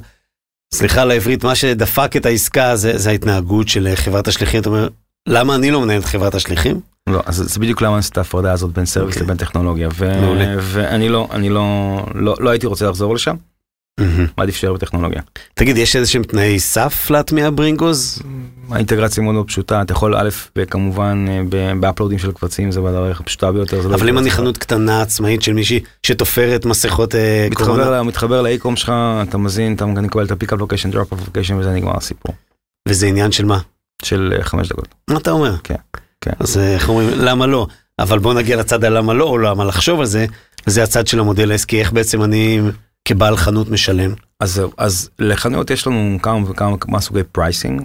סליחה 0.73 1.01
על 1.01 1.11
העברית, 1.11 1.43
מה 1.43 1.55
שדפק 1.55 2.15
את 2.15 2.25
העסקה 2.25 2.75
זה, 2.75 2.97
זה 2.97 3.09
ההתנהגות 3.09 3.67
של 3.67 3.89
חברת 3.95 4.27
השליחים, 4.27 4.61
אתה 4.61 4.69
אומר, 4.69 4.87
למה 5.27 5.55
אני 5.55 5.71
לא 5.71 5.81
מנהל 5.81 5.99
את 5.99 6.05
חברת 6.05 6.35
השליחים? 6.35 6.79
לא, 7.09 7.21
אז 7.25 7.35
זה 7.35 7.59
בדיוק 7.59 7.81
למה 7.81 7.91
אני 7.91 7.97
עושה 7.97 8.09
את 8.11 8.17
ההפרדה 8.17 8.51
הזאת 8.51 8.73
בין 8.73 8.85
service 8.85 9.15
אוקיי. 9.15 9.25
לבין 9.25 9.37
טכנולוגיה. 9.37 9.89
ו-. 9.93 10.55
ואני 10.61 11.09
לא, 11.09 11.27
אני 11.31 11.49
לא, 11.49 11.97
לא, 12.15 12.35
לא 12.39 12.49
הייתי 12.49 12.67
רוצה 12.67 12.89
לחזור 12.89 13.15
לשם, 13.15 13.35
מעדיף 14.37 14.55
להישאר 14.55 14.73
בטכנולוגיה. 14.73 15.21
תגיד, 15.53 15.77
יש 15.77 15.95
איזה 15.95 16.11
שהם 16.11 16.23
תנאי 16.23 16.59
סף 16.59 17.09
להטמיע 17.09 17.49
Bringoz? 17.55 18.21
האינטגרציה 18.71 19.23
מאוד 19.23 19.35
מאוד 19.35 19.47
פשוטה, 19.47 19.81
אתה 19.81 19.93
יכול 19.93 20.15
א', 20.15 20.29
כמובן 20.69 21.25
ב 21.79 21.83
uploadים 21.83 22.19
של 22.19 22.31
קבצים 22.31 22.71
זה 22.71 22.79
הדרך 22.79 23.19
הפשוטה 23.19 23.51
ביותר. 23.51 23.87
לא 23.87 23.95
אבל 23.95 24.09
אם 24.09 24.17
אני. 24.17 24.31
חנות 24.31 24.57
קטנה 24.57 25.01
עצמאית 25.01 25.41
של 25.41 25.53
מישהי 25.53 25.79
שתופרת 26.03 26.65
מסכות 26.65 27.15
אה, 27.15 27.47
קורונה, 27.53 28.03
מתחבר, 28.03 28.41
ל 28.41 28.47
e-com 28.47 28.75
שלך, 28.75 28.91
אתה 29.29 29.37
מזין, 29.37 29.75
אתה 29.75 29.85
קורא 30.09 30.23
את 30.23 30.31
ה 30.31 30.35
pickup 30.35 30.59
location, 30.59 30.91
drop 30.91 31.13
location 31.25 31.53
וזה 31.53 31.71
נגמר 31.71 31.97
הסיפור. 31.97 32.35
וזה 32.87 33.07
עניין 33.07 33.31
של 33.31 33.45
מה? 33.45 33.59
של 34.03 34.33
אה, 34.37 34.43
חמש 34.43 34.69
דקות. 34.69 34.95
מה 35.09 35.17
אתה 35.17 35.31
אומר? 35.31 35.55
כן. 35.63 35.75
כן. 36.21 36.31
אז 36.39 36.57
אה, 36.57 36.73
איך 36.73 36.89
אומרים, 36.89 37.09
למה 37.13 37.47
לא? 37.47 37.67
אבל 37.99 38.19
בוא 38.19 38.33
נגיע 38.33 38.57
לצד 38.57 38.83
הלמה 38.83 39.13
לא, 39.13 39.23
או 39.23 39.37
למה 39.37 39.65
לחשוב 39.65 39.99
על 39.99 40.05
זה, 40.05 40.25
וזה 40.67 40.83
הצד 40.83 41.07
של 41.07 41.19
המודל 41.19 41.51
העסקי, 41.51 41.79
איך 41.79 41.91
בעצם 41.91 42.23
אני 42.23 42.59
כבעל 43.07 43.37
חנות 43.37 43.69
משלם. 43.69 44.13
אז 44.39 44.61
אז 44.77 45.09
לחנויות 45.19 45.69
יש 45.71 45.87
לנו 45.87 46.17
כמה 46.21 46.51
וכמה 46.51 46.77
כמה 46.77 46.99
סוגי 46.99 47.23
pricing. 47.23 47.81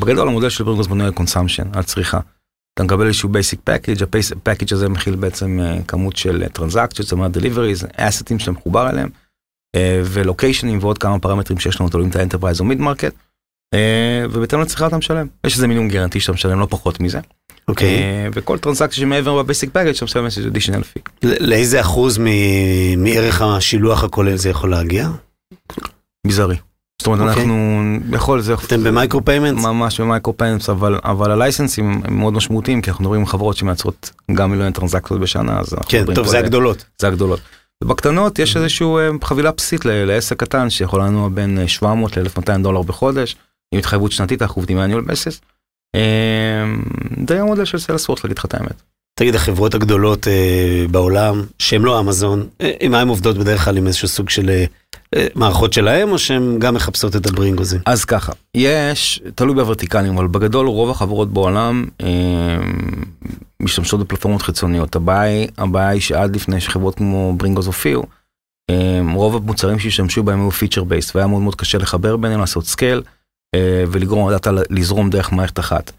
בגדול 0.00 0.28
המודל 0.28 0.48
של 0.48 0.64
Bringoz 0.64 0.86
בנוי 0.86 1.06
על 1.06 1.12
consumption, 1.12 1.64
על 1.72 1.82
צריכה. 1.82 2.20
אתה 2.74 2.84
מקבל 2.84 3.06
איזשהו 3.06 3.28
basic 3.28 3.60
package, 3.64 4.02
ה 4.02 4.11
package 4.11 4.72
הזה 4.72 4.88
מכיל 4.88 5.16
בעצם 5.16 5.60
אה, 5.60 5.78
כמות 5.88 6.16
של 6.16 6.48
טרנזקציות, 6.52 7.08
זאת 7.08 7.12
אומרת 7.12 7.30
deliveries, 7.32 7.86
אסטים 7.96 8.38
שאתה 8.38 8.50
מחובר 8.50 8.90
אליהם, 8.90 9.08
אה, 9.76 10.00
ו 10.04 10.11
locationים 10.11 10.78
ועוד 10.80 10.98
כמה 10.98 11.18
פרמטרים 11.18 11.58
שיש 11.58 11.80
לנו, 11.80 11.90
תלויים 11.90 12.10
את 12.10 12.16
ה 12.16 12.20
enterprise 12.20 12.60
או 12.60 12.64
mid 12.64 12.80
market, 12.80 13.14
ובהתאם 14.30 14.60
לצריכה 14.60 14.86
אתה 14.86 14.96
משלם. 14.96 15.26
יש 15.46 15.54
איזה 15.54 15.66
minimum 15.66 15.88
guarantee 15.88 16.20
שאתה 16.20 16.32
משלם, 16.32 16.60
לא 16.60 16.66
פחות 16.70 17.00
מזה. 17.00 17.20
אוקיי. 17.68 17.88
אה, 17.88 18.28
וכל 18.34 18.58
טרנזקציה 18.58 18.96
שמעבר 19.00 19.42
ב 19.42 19.47
basic 19.47 19.70
package 19.72 19.92
שאתה 19.92 20.04
משלם 20.04 20.24
איזה 20.24 20.40
additional 20.46 20.82
fee. 20.82 21.00
ל- 21.22 21.50
לאיזה 21.50 21.80
אחוז 21.80 22.18
מערך 22.96 23.42
השילוח 23.42 24.04
הכולל 24.04 24.36
זה 24.36 24.48
יכול 24.50 24.70
להגיע? 24.70 25.08
מזערי. 26.26 26.56
זאת 27.02 27.06
אומרת 27.06 27.20
אוקיי. 27.28 27.42
אנחנו 27.42 27.82
יכול 28.12 28.40
זה 28.40 28.54
אתם 28.66 28.84
ב 28.84 28.91
micro 28.91 29.24
payments? 29.24 29.62
ממש 29.64 30.00
ב 30.00 30.06
micro 30.06 30.36
payments 30.36 30.70
אבל 30.70 30.98
אבל 31.04 31.30
ה 31.30 31.37
licenseים 31.37 32.00
הם 32.04 32.18
מאוד 32.18 32.32
משמעותיים 32.34 32.82
כי 32.82 32.90
אנחנו 32.90 33.14
עם 33.14 33.26
חברות 33.26 33.56
שמייצרות 33.56 34.10
גם 34.34 34.50
מיליון 34.50 34.72
טרנזקציות 34.72 35.20
בשנה 35.20 35.58
אז 35.60 35.74
כן, 35.88 36.04
טוב, 36.14 36.26
זה 36.26 36.38
הגדולות. 36.38 36.84
זה 36.98 37.06
הגדולות. 37.08 37.40
ובקטנות 37.84 38.38
יש 38.38 38.56
איזשהו 38.56 38.98
אה, 38.98 39.08
חבילה 39.24 39.50
בסיסית 39.50 39.84
ל- 39.84 40.04
לעסק 40.04 40.40
קטן 40.40 40.70
שיכול 40.70 41.00
לנוע 41.02 41.28
בין 41.28 41.58
אה, 41.58 41.68
700 41.68 42.16
ל-1200 42.16 42.58
דולר 42.62 42.82
בחודש 42.82 43.36
עם 43.72 43.78
התחייבות 43.78 44.12
שנתית 44.12 44.42
אנחנו 44.42 44.60
עובדים 44.60 44.76
מאניול 44.76 45.04
בסיס. 45.06 45.40
די 47.18 47.38
המודל 47.38 47.64
של 47.64 47.78
סיילספורט 47.78 48.24
להגיד 48.24 48.38
לך 48.38 48.44
את 48.44 48.54
האמת. 48.54 48.82
תגיד, 49.18 49.34
החברות 49.34 49.74
הגדולות 49.74 50.28
אה, 50.28 50.84
בעולם, 50.90 51.42
שהן 51.58 51.82
לא 51.82 52.00
אמזון, 52.00 52.48
אה, 52.60 52.72
עם 52.80 52.92
מה 52.92 53.00
הן 53.00 53.08
עובדות 53.08 53.38
בדרך 53.38 53.64
כלל 53.64 53.76
עם 53.76 53.86
איזשהו 53.86 54.08
סוג 54.08 54.30
של 54.30 54.50
אה, 54.50 54.64
מערכות 55.34 55.72
שלהם, 55.72 56.12
או 56.12 56.18
שהן 56.18 56.58
גם 56.58 56.74
מחפשות 56.74 57.16
את 57.16 57.26
הברינגוזים? 57.26 57.80
אז 57.86 58.04
ככה, 58.04 58.32
יש, 58.54 59.22
תלוי 59.34 59.54
בוורטיקלים, 59.54 60.16
אבל 60.16 60.26
בגדול 60.26 60.66
רוב 60.66 60.90
החברות 60.90 61.32
בעולם 61.32 61.84
אה, 62.02 62.08
משתמשות 63.60 64.00
בפלטפורמות 64.00 64.42
חיצוניות. 64.42 64.96
הבעיה 64.96 65.46
הבעיה 65.58 65.88
היא 65.88 66.00
שעד 66.00 66.36
לפני 66.36 66.60
שחברות 66.60 66.94
כמו 66.94 67.34
Bringoz 67.36 67.66
הופיעו, 67.66 68.02
אה, 68.70 69.00
רוב 69.14 69.36
המוצרים 69.36 69.78
שהשתמשו 69.78 70.22
בהם 70.22 70.40
היו 70.40 70.50
feature 70.50 70.84
base, 70.84 71.14
והיה 71.14 71.26
מאוד 71.26 71.42
מאוד 71.42 71.54
קשה 71.54 71.78
לחבר 71.78 72.16
ביניהם, 72.16 72.40
לעשות 72.40 72.66
scale, 72.66 73.02
ולגרום 73.90 74.28
ל 74.28 74.32
data 74.32 74.50
לזרום 74.70 75.10
דרך 75.10 75.32
מערכת 75.32 75.58
אחת. 75.58 75.92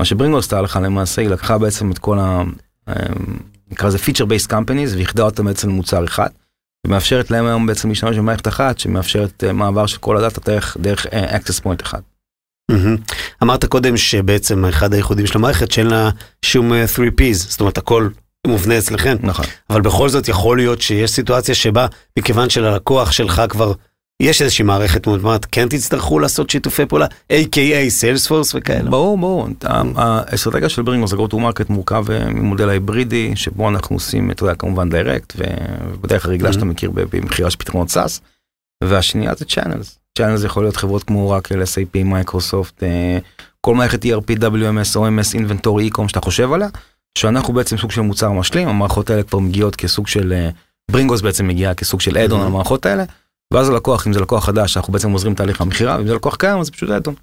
מה 0.00 0.04
ש 0.04 0.13
Bringoz 0.13 0.44
עשתה 0.44 0.62
לך 0.62 0.78
למעשה, 0.82 1.22
היא 1.22 1.30
לקחה 1.30 1.58
בעצם 1.58 1.90
את 1.90 1.98
כל 1.98 2.18
ה... 2.18 2.42
אה, 2.88 2.94
נקרא 3.70 3.88
לזה 3.88 3.98
feature 3.98 4.24
base 4.24 4.46
companies, 4.46 4.94
ואיחדה 4.94 5.22
אותם 5.22 5.44
בעצם 5.44 5.68
למוצר 5.68 6.04
אחד. 6.04 6.28
ומאפשרת 6.86 7.30
להם 7.30 7.46
היום 7.46 7.66
בעצם 7.66 7.88
להשתמש 7.88 8.16
במערכת 8.16 8.48
אחת 8.48 8.78
שמאפשרת 8.78 9.44
אה, 9.44 9.52
מעבר 9.52 9.86
של 9.86 9.98
כל 9.98 10.16
ה 10.16 10.21
data 10.21 10.40
דרך, 10.50 10.76
דרך 10.80 11.06
אה, 11.06 11.38
access 11.38 11.64
point 11.64 11.82
אחד. 11.82 12.00
מהמם. 12.70 12.96
אמרת 13.42 13.64
קודם 13.64 13.96
שבעצם 13.96 14.64
אחד 14.64 14.94
הייחודים 14.94 15.26
של 15.26 15.38
המערכת 15.38 15.72
שאין 15.72 15.86
לה 15.86 16.10
שום 16.44 16.72
אה, 16.72 16.84
3Ps, 16.96 17.34
זאת 17.34 17.60
אומרת 17.60 17.78
הכל 17.78 18.08
מובנה 18.46 18.78
אצלכם, 18.78 19.16
נכון. 19.20 19.44
אבל 19.70 19.80
בכל 19.80 20.08
זאת 20.08 20.28
יכול 20.28 20.56
להיות 20.56 20.80
שיש 20.80 21.10
סיטואציה 21.10 21.54
שבה 21.54 21.86
מכיוון 22.18 22.50
שללקוח 22.50 23.12
שלך 23.12 23.42
כבר 23.48 23.72
יש 24.22 24.42
איזושהי 24.42 24.64
מערכת 24.64 25.06
מוטמעת, 25.06 25.46
כן 25.52 25.68
תצטרכו 25.68 26.18
לעשות 26.18 26.50
שיתופי 26.50 26.86
פעולה, 26.86 27.06
A.K.A. 27.32 27.88
Salesforce 27.88 28.54
וכאלה. 28.54 28.90
ברור, 28.90 29.18
ברור. 29.18 29.48
האסטרטגיה 29.96 30.68
של 30.68 30.82
Bringoz 30.82 31.16
go 31.16 31.28
to 31.30 31.34
market 31.34 31.64
מורכב 31.68 32.10
אה, 32.10 32.30
ממודל 32.30 32.68
ההיברידי, 32.68 33.32
שבו 33.36 33.68
אנחנו 33.68 33.96
עושים, 33.96 34.30
אתה 34.30 34.42
יודע, 34.42 34.54
כמובן 34.54 34.90
direct, 34.90 35.32
ובדרך 35.36 36.26
הרגילה 36.26 36.52
שאתה 36.52 36.64
מכיר 36.64 36.90
ב- 36.90 37.16
במכירה 37.16 37.50
של 37.50 37.58
פתרונות 37.58 37.88
SaaS. 37.88 38.20
והשנייה 38.84 39.32
זה 39.38 39.44
channels. 39.44 39.98
channels 40.18 40.44
יכול 40.44 40.62
להיות 40.64 40.76
חברות 40.76 41.04
כמו 41.04 41.22
Oracle, 41.22 41.62
SAP, 41.62 42.04
Microsoft, 42.04 42.82
אה, 42.82 43.18
כל 43.60 43.74
מערכת 43.74 44.04
ERP, 44.04 44.38
WMS, 44.38 44.96
OMS, 44.96 45.34
inventory, 45.34 45.88
e-com 45.88 46.08
שאתה 46.08 46.20
חושב 46.20 46.52
עליה, 46.52 46.68
שאנחנו 47.18 47.54
בעצם 47.54 47.76
סוג 47.76 47.90
של 47.90 48.00
מוצר 48.00 48.32
משלים, 48.32 48.68
המערכות 48.68 49.10
האלה 49.10 49.22
כבר 49.22 49.38
מגיעות 49.38 49.76
כסוג 49.76 50.06
של, 50.06 50.32
אה, 50.32 50.50
Bringoz 50.90 51.20
בעצם 51.20 51.48
מגיע 51.48 51.74
כסוג 51.74 52.00
של 52.00 52.18
add-on 52.18 52.40
המערכות 52.40 52.86
האלה, 52.86 53.04
ואז 53.52 53.68
הלקוח, 53.68 54.06
אם 54.06 54.12
זה 54.12 54.20
לקוח 54.20 54.44
חדש, 54.44 54.76
אנחנו 54.76 54.92
בעצם 54.92 55.10
עוזרים 55.10 55.34
תהליך 55.34 55.60
המכירה, 55.60 55.96
ואם 55.98 56.06
זה 56.06 56.14
לקוח 56.14 56.36
קיים, 56.36 56.58
אז 56.58 56.70
פשוט 56.70 56.90
add-on. 56.90 57.14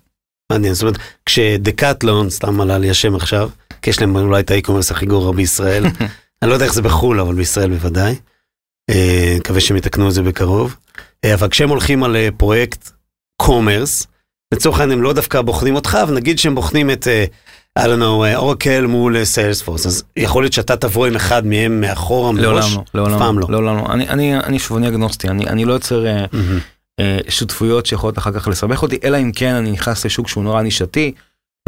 מעניין, 0.51 0.73
זאת 0.73 0.81
אומרת, 0.81 0.97
כשדקטלון, 1.25 2.29
סתם 2.29 2.61
עלה 2.61 2.77
לי 2.77 2.89
השם 2.89 3.15
עכשיו, 3.15 3.49
כי 3.81 3.89
יש 3.89 4.01
להם 4.01 4.15
אולי 4.15 4.39
את 4.39 4.51
ה 4.51 4.55
e-commerce 4.55 4.91
הכי 4.91 5.05
גרוע 5.05 5.31
בישראל, 5.31 5.85
אני 6.41 6.49
לא 6.49 6.53
יודע 6.53 6.65
איך 6.65 6.73
זה 6.73 6.81
בחו"ל, 6.81 7.19
אבל 7.19 7.35
בישראל 7.35 7.69
בוודאי. 7.69 8.15
אה, 8.89 9.35
מקווה 9.39 9.61
שהם 9.61 9.77
יתקנו 9.77 10.07
את 10.07 10.13
זה 10.13 10.21
בקרוב. 10.21 10.75
אה, 11.25 11.33
אבל 11.33 11.49
כשהם 11.49 11.69
הולכים 11.69 12.03
על 12.03 12.15
אה, 12.15 12.29
פרויקט 12.37 12.89
commerce, 13.41 14.07
לצורך 14.53 14.79
העניין 14.79 14.99
הם 14.99 15.03
לא 15.03 15.13
דווקא 15.13 15.41
בוחנים 15.41 15.75
אותך, 15.75 15.97
אבל 16.03 16.13
נגיד 16.13 16.39
שהם 16.39 16.55
בוחנים 16.55 16.91
את, 16.91 17.07
I 17.79 17.81
don't 17.81 17.99
know, 18.01 18.35
Oracle 18.35 18.85
מול 18.85 19.25
Salesforce, 19.25 19.85
אז 19.85 20.03
יכול 20.17 20.43
להיות 20.43 20.53
שאתה 20.53 20.75
תבוא 20.75 21.05
עם 21.07 21.15
אחד 21.15 21.45
מהם 21.45 21.81
מאחורה 21.81 22.31
לעולם 22.33 22.55
מראש? 22.61 22.75
לא, 22.75 22.81
לעולם 22.93 23.19
פעם 23.19 23.39
לא. 23.39 23.47
לעולם 23.49 23.77
לא. 23.77 23.93
אני, 23.93 24.09
אני, 24.09 24.37
אני 24.39 24.59
שוב, 24.59 24.77
אני 24.77 24.87
אגנוסטי, 24.87 25.27
אני, 25.27 25.47
אני 25.47 25.65
לא 25.65 25.73
יוצר 25.73 26.05
אה. 26.07 26.25
אה, 26.99 27.17
שותפויות 27.29 27.85
שיכולות 27.85 28.17
אחר 28.17 28.31
כך 28.31 28.47
לסבך 28.47 28.81
אותי, 28.81 28.97
אלא 29.03 29.17
אם 29.17 29.31
כן 29.35 29.53
אני 29.53 29.71
נכנס 29.71 30.05
לשוק 30.05 30.27
שהוא 30.27 30.43
נורא 30.43 30.61
נישתי, 30.61 31.11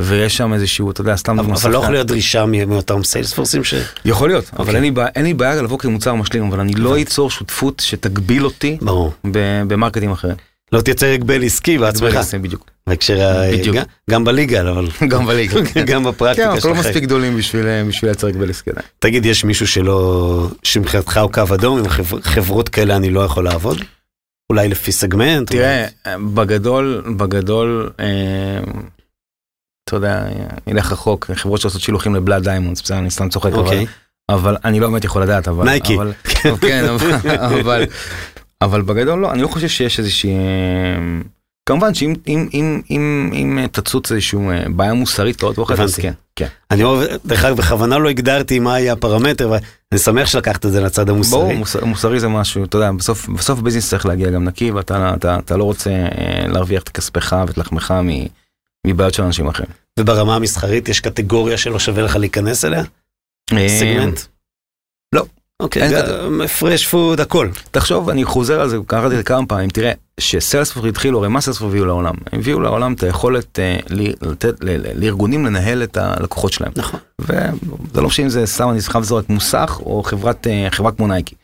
ויש 0.01 0.37
שם 0.37 0.53
איזשהו, 0.53 0.91
אתה 0.91 1.01
יודע, 1.01 1.15
סתם 1.15 1.37
דוגמא, 1.37 1.55
אבל 1.55 1.71
לא. 1.71 1.77
יכול 1.77 1.91
להיות 1.93 2.07
דרישה 2.07 2.45
מאותם 2.45 3.03
Salesforceים 3.03 3.63
ש... 3.63 3.73
יכול 4.05 4.29
להיות, 4.29 4.45
אבל 4.53 4.59
אוקיי. 4.59 4.75
אין 5.15 5.23
לי 5.25 5.33
בעיה- 5.33 5.61
לבוא 5.61 5.79
כמוצר 5.79 6.13
משלים, 6.15 6.43
אבל 6.47 6.59
אני 6.59 6.73
לא 6.73 7.01
אצור 7.01 7.29
שותפות 7.29 7.79
שתגביל 7.85 8.45
אותי 8.45 8.77
במרקטים 9.67 10.11
אחרים. 10.11 10.35
לא 10.71 10.81
תייצר 10.81 11.07
הגבל 11.07 11.43
עסקי 11.43 11.77
בעצמך, 11.77 12.15
בדיוק. 12.41 12.69
בהקשר 12.87 13.21
ה... 13.21 13.51
בדיוק. 13.51 13.75
גם- 13.75 13.83
גם 14.09 14.23
בליגה, 14.23 14.61
אבל 14.71 14.87
גם 15.11 15.25
בליגה. 15.25 15.59
גם 15.75 15.85
כן, 15.87 16.03
בפרקטיקה 16.03 16.51
אנחנו 16.53 16.69
לא 16.69 16.75
שלכם. 16.75 16.89
מספיק 16.89 17.03
גדולים 17.03 17.37
בשביל 17.37 17.65
אה, 17.67 17.83
בשביל 17.83 18.11
לייצר 18.11 18.27
הגבל 18.27 18.49
עסקי. 18.49 18.71
תגיד, 18.99 19.25
יש 19.25 19.43
מישהו 19.45 19.67
שלא, 19.67 20.47
שמבחינתך 20.63 21.17
הוא 21.23 21.31
קו 21.31 21.41
אדום, 21.53 21.79
עם 21.79 21.85
חברות 22.21 22.69
כאלה 22.69 22.95
אני 22.95 23.09
לא 23.09 23.19
יכול 23.19 23.43
לעבוד? 23.43 23.81
אולי 24.51 24.67
לפי 24.69 24.91
סגמנט? 24.91 25.51
תראה, 25.51 25.85
בגדול, 26.33 27.03
בגדול, 27.17 27.89
אה, 27.99 28.05
אתה 29.85 29.95
יודע, 29.95 30.25
ילך 30.67 30.91
רחוק, 30.91 31.31
חברות 31.35 31.61
שעושות 31.61 31.81
שילוחים 31.81 32.15
ל 32.15 32.20
blood 32.20 32.43
diamonds, 32.43 32.81
בסדר, 32.81 32.97
אני 32.97 33.09
סתם 33.11 33.29
צוחק, 33.29 33.51
אבל- 33.53 33.59
אוקיי. 33.59 33.85
אבל 34.29 34.57
אני 34.65 34.79
לא 34.79 34.87
באמת 34.89 35.03
יכול 35.03 35.21
לדעת, 35.23 35.47
אבל... 35.47 35.65
Nike. 35.65 35.97
כן, 36.61 36.85
אבל- 37.39 37.85
אבל... 38.61 38.81
בגדול 38.81 39.19
לא, 39.19 39.31
אני 39.31 39.41
לא 39.41 39.47
חושב 39.47 39.67
שיש 39.67 39.99
איזושהי... 39.99 40.31
אה, 40.33 41.21
כמובן 41.69 41.93
שאם 41.93 42.13
אם, 42.27 42.49
אם, 42.53 42.81
אם, 42.89 43.31
אם 43.33 43.67
תצוץ 43.71 44.11
איזושהי 44.11 44.39
אה, 44.39 44.63
בעיה 44.69 44.93
מוסרית 44.93 45.43
או 45.43 45.63
אחרת, 45.63 45.79
אז. 45.79 45.95
כן, 45.95 46.13
כן. 46.35 46.47
אני 46.71 46.83
אוהב, 46.83 47.09
דרך 47.25 47.45
אגב, 47.45 47.57
בכוונה 47.57 47.97
לא 47.97 48.09
הגדרתי 48.09 48.59
מה 48.59 48.79
יהיה 48.79 48.93
הפרמטר, 48.93 49.49
ואני 49.49 49.99
שמח 49.99 50.27
שלקחת 50.27 50.65
את 50.65 50.71
זה 50.71 50.81
לצד 50.81 51.05
ברור, 51.05 51.15
המוסרי. 51.15 51.55
מוסר, 51.55 51.85
מוסרי 51.85 52.19
זה 52.19 52.27
משהו, 52.27 52.63
אתה 52.63 52.77
יודע, 52.77 52.91
בסוף, 52.91 53.29
בסוף 53.29 53.59
business 53.59 53.89
צריך 53.89 54.05
להגיע 54.05 54.29
גם 54.29 54.43
נקי, 54.43 54.71
ואתה 54.71 55.13
אתה, 55.13 55.39
אתה 55.39 55.57
לא 55.57 55.63
רוצה 55.63 55.89
אה, 55.89 56.47
להרוויח 56.47 56.83
את 56.83 56.89
כספך 56.89 57.35
ואת 57.47 57.57
לחמך 57.57 57.93
מ- 58.03 58.25
מבעיות 58.87 59.13
של 59.13 59.23
אנשים 59.23 59.47
אחרים. 59.47 59.69
וברמה 59.99 60.35
המסחרית 60.35 60.89
יש 60.89 60.99
קטגוריה 60.99 61.57
שלא 61.57 61.79
שווה 61.79 62.03
לך 62.03 62.15
להיכנס 62.15 62.65
אליה? 62.65 62.83
סגמנט? 63.79 64.19
אוקיי, 65.61 65.83
אין 65.83 65.91
גם 65.91 66.41
fresh 66.59 66.87
food, 66.87 67.19
הכל. 67.21 67.49
תחשוב, 67.71 68.09
אני 68.09 68.25
חוזר 68.25 68.61
על 68.61 68.69
זה, 68.69 68.77
קראתי 68.87 69.13
את 69.13 69.17
זה 69.17 69.23
כמה 69.23 69.45
פעמים, 69.45 69.69
תראה, 69.69 69.91
ש 70.19 70.30
Salesforce 70.30 70.85
התחילו, 70.85 71.19
הרי 71.19 71.27
מה 71.27 71.41
Salesforce 71.41 71.71
הביאו 71.71 71.85
לעולם? 71.85 72.13
הם 72.31 72.39
הביאו 72.39 72.59
לעולם 72.59 72.93
את 72.93 73.03
היכולת 73.03 73.59
אה, 73.59 73.77
ל- 73.89 74.29
לתת 74.29 74.63
ל- 74.63 74.69
ל- 74.69 75.03
לארגונים 75.03 75.45
לנהל 75.45 75.83
את 75.83 75.97
הלקוחות 75.97 76.53
שלהם. 76.53 76.71
נכון. 76.75 76.99
וזה 77.19 78.01
לא 78.01 78.07
משנה 78.07 78.25
אם 78.25 78.29
זה 78.29 78.45
סתם 78.45 78.69
אני 78.69 78.81
חייב 78.81 79.03
לזרוק 79.03 79.29
מוסך 79.29 79.79
או 79.85 80.03
חברת 80.03 80.47
אה, 80.47 80.67
חברה 80.71 80.91
כמו 80.91 81.07
Nike. 81.07 81.35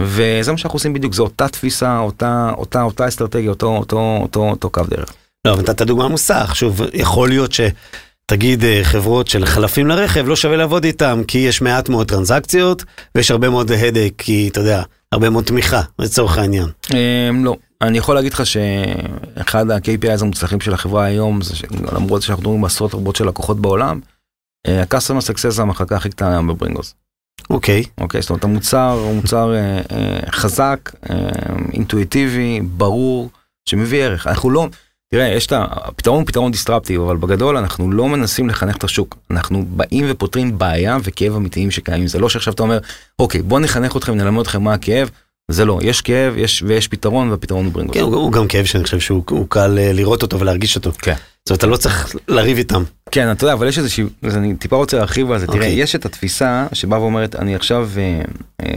וזה 0.00 0.52
מה 0.52 0.58
שאנחנו 0.58 0.76
עושים 0.76 0.92
בדיוק, 0.92 1.14
זו 1.14 1.22
אותה 1.22 1.48
תפיסה, 1.48 1.98
אותה, 1.98 2.50
אותה, 2.56 2.82
אותה 2.82 3.08
אסטרטגיה, 3.08 3.50
אותו, 3.50 3.76
אותו, 3.76 4.18
אותו, 4.22 4.40
אותו 4.50 4.70
קו 4.70 4.82
דרך. 4.90 5.12
לא, 5.46 5.52
אבל 5.52 5.60
נתת 5.60 5.82
דוגמה 5.82 6.08
מוסך, 6.08 6.52
שוב, 6.54 6.80
יכול 6.94 7.28
להיות 7.28 7.52
שתגיד 7.52 7.74
אה, 8.32 8.80
חברות 8.82 9.28
של 9.28 9.46
חלפים 9.46 9.86
לרכב, 9.86 10.28
לא 10.28 10.36
שווה 10.36 10.56
לעבוד 10.56 10.84
איתם, 10.84 11.22
כי 11.28 11.38
יש 11.38 11.62
מעט 11.62 11.88
מאוד 11.88 12.08
טרנזקציות, 12.08 12.84
ויש 13.14 13.30
הרבה 13.30 13.50
מאוד 13.50 13.72
הדק, 13.72 14.12
כי 14.18 14.48
אתה 14.52 14.60
יודע, 14.60 14.82
הרבה 15.12 15.30
מאוד 15.30 15.44
תמיכה, 15.44 15.82
לצורך 15.98 16.38
העניין. 16.38 16.66
אמ, 16.94 17.44
לא, 17.44 17.56
אני 17.82 17.98
יכול 17.98 18.14
להגיד 18.14 18.32
לך 18.32 18.46
שאחד 18.46 19.70
ה-KPIs 19.70 20.22
המוצלחים 20.22 20.60
של 20.60 20.74
החברה 20.74 21.04
היום, 21.04 21.42
זה 21.42 21.56
שלמרות 21.56 22.22
שאנחנו 22.22 22.42
מדברים 22.42 22.62
בעשרות 22.62 22.94
רבות 22.94 23.16
של 23.16 23.28
לקוחות 23.28 23.60
בעולם, 23.60 24.00
אה, 24.66 24.82
ה-customer 24.82 25.22
success 25.30 25.50
זה 25.50 25.62
המחלקה 25.62 25.96
הכי 25.96 26.10
קטנה 26.10 26.30
היום 26.30 26.46
בברינגוס. 26.46 26.94
אוקיי, 27.50 27.82
אוקיי, 27.98 28.20
זאת 28.22 28.30
אומרת 28.30 28.44
המוצר 28.44 29.00
הוא 29.04 29.14
מוצר 29.14 29.54
אה, 29.54 30.30
חזק, 30.30 30.92
אה, 31.10 31.16
אינטואיטיבי, 31.72 32.60
ברור, 32.62 33.30
שמביא 33.68 34.02
ערך. 34.02 34.26
אנחנו 34.26 34.50
לא, 34.50 34.68
תראה, 35.10 35.28
יש 35.28 35.46
את 35.46 35.52
ה... 35.52 35.64
הפתרון 35.70 36.18
הוא 36.18 36.26
פתרון 36.26 36.52
דיסטרפטיב, 36.52 37.00
אבל 37.00 37.16
בגדול 37.16 37.56
אנחנו 37.56 37.92
לא 37.92 38.08
מנסים 38.08 38.48
לחנך 38.48 38.76
את 38.76 38.84
השוק. 38.84 39.16
אנחנו 39.30 39.64
באים 39.68 40.06
ופותרים 40.08 40.58
בעיה 40.58 40.98
וכאב 41.02 41.36
אמיתיים 41.36 41.70
שקיימים. 41.70 42.08
זה 42.08 42.18
לא 42.18 42.28
שעכשיו 42.28 42.52
אתה 42.52 42.62
אומר, 42.62 42.78
אוקיי, 43.18 43.42
בוא 43.42 43.60
נחנך 43.60 43.96
אתכם, 43.96 44.14
נלמד 44.14 44.40
אתכם 44.40 44.62
מה 44.62 44.74
הכאב. 44.74 45.10
זה 45.50 45.64
לא, 45.64 45.78
יש 45.82 46.00
כאב, 46.00 46.36
יש, 46.36 46.62
ויש 46.66 46.88
פתרון, 46.88 47.30
והפתרון 47.30 47.64
הוא 47.64 47.72
ברינגוס. 47.72 47.96
כן, 47.96 48.02
הוא, 48.02 48.14
הוא 48.14 48.32
גם 48.32 48.48
כאב 48.48 48.64
שאני 48.64 48.84
חושב 48.84 49.00
שהוא 49.00 49.22
הוא 49.30 49.46
קל 49.48 49.78
אה, 49.78 49.92
לראות 49.92 50.22
אותו 50.22 50.40
ולהרגיש 50.40 50.76
אותו. 50.76 50.92
כן. 50.98 51.14
זאת 51.14 51.50
אומרת, 51.50 51.58
אתה 51.58 51.66
לא 51.66 51.76
צריך 51.76 52.16
לריב 52.28 52.58
איתם. 52.58 52.82
כן, 53.10 53.32
אתה 53.32 53.44
יודע, 53.44 53.52
אבל 53.52 53.68
יש 53.68 53.78
איזושהי, 53.78 54.04
אז 54.22 54.36
אני 54.36 54.56
טיפה 54.56 54.76
רוצה 54.76 54.96
להרחיב 54.96 55.30
על 55.30 55.38
זה. 55.38 55.46
תראה, 55.46 55.56
אוקיי. 55.58 55.72
יש 55.72 55.94
את 55.94 56.06
התפיסה 56.06 56.66
שבאה 56.72 57.00
ואומרת, 57.00 57.34
אני 57.34 57.54
עכשיו 57.54 57.88
אה, 57.96 58.22
אה, 58.62 58.72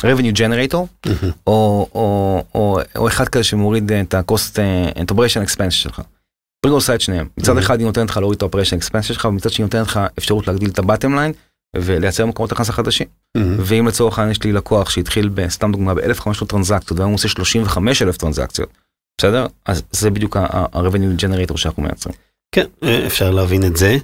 revenue 0.00 0.36
generator, 0.36 1.08
או, 1.46 1.88
או, 1.94 2.44
או, 2.54 2.78
או 2.96 3.08
אחד 3.08 3.28
כזה 3.28 3.44
שמוריד 3.44 3.92
את 3.92 4.14
ה-cost, 4.14 4.58
אה, 4.58 5.02
את 5.02 5.10
operation 5.10 5.48
expense 5.48 5.70
שלך. 5.70 6.00
ברינגוס 6.64 6.82
עושה 6.84 6.94
את 6.94 7.00
שניהם. 7.00 7.28
מצד 7.38 7.56
Mhm. 7.56 7.60
אחד 7.60 7.78
היא 7.78 7.86
נותנת 7.86 8.10
לך 8.10 8.16
להוריד 8.16 8.36
את 8.36 8.42
ה-operation 8.42 8.82
expense 8.82 9.02
שלך, 9.02 9.24
ומצד 9.24 9.50
שני 9.50 9.62
נותנת 9.62 9.86
לך 9.86 10.00
אפשרות 10.18 10.46
להגדיל 10.46 10.70
את 10.70 10.78
ה-bottom 10.78 11.10
line 11.10 11.32
ולייצר 11.76 12.26
מקומות 12.26 12.52
הכנסה 12.52 12.72
חדשים. 12.72 13.06
ואם 13.58 13.86
לצורך 13.88 14.18
העניין 14.18 14.32
יש 14.32 14.42
לי 14.42 14.52
לקוח 14.52 14.90
שהתחיל 14.90 15.28
בסתם 15.28 15.72
דוגמה 15.72 15.94
ב-1500 15.94 16.44
טרנזקציות 16.48 16.98
והיום 16.98 17.10
הוא 17.10 17.14
עושה 17.14 17.28
35,000 17.28 18.16
טרנזקציות, 18.16 18.68
בסדר? 19.20 19.46
אז 19.66 19.82
זה 19.90 20.10
בדיוק 20.10 20.36
ה-revenue 20.36 21.20
generator 21.20 21.56
שאנחנו 21.56 21.82
מייצרים. 21.82 22.14
כן, 22.54 22.66
אה, 22.82 23.06
אפשר 23.06 23.30
להבין 23.30 23.64
את 23.64 23.76
זה. 23.76 23.96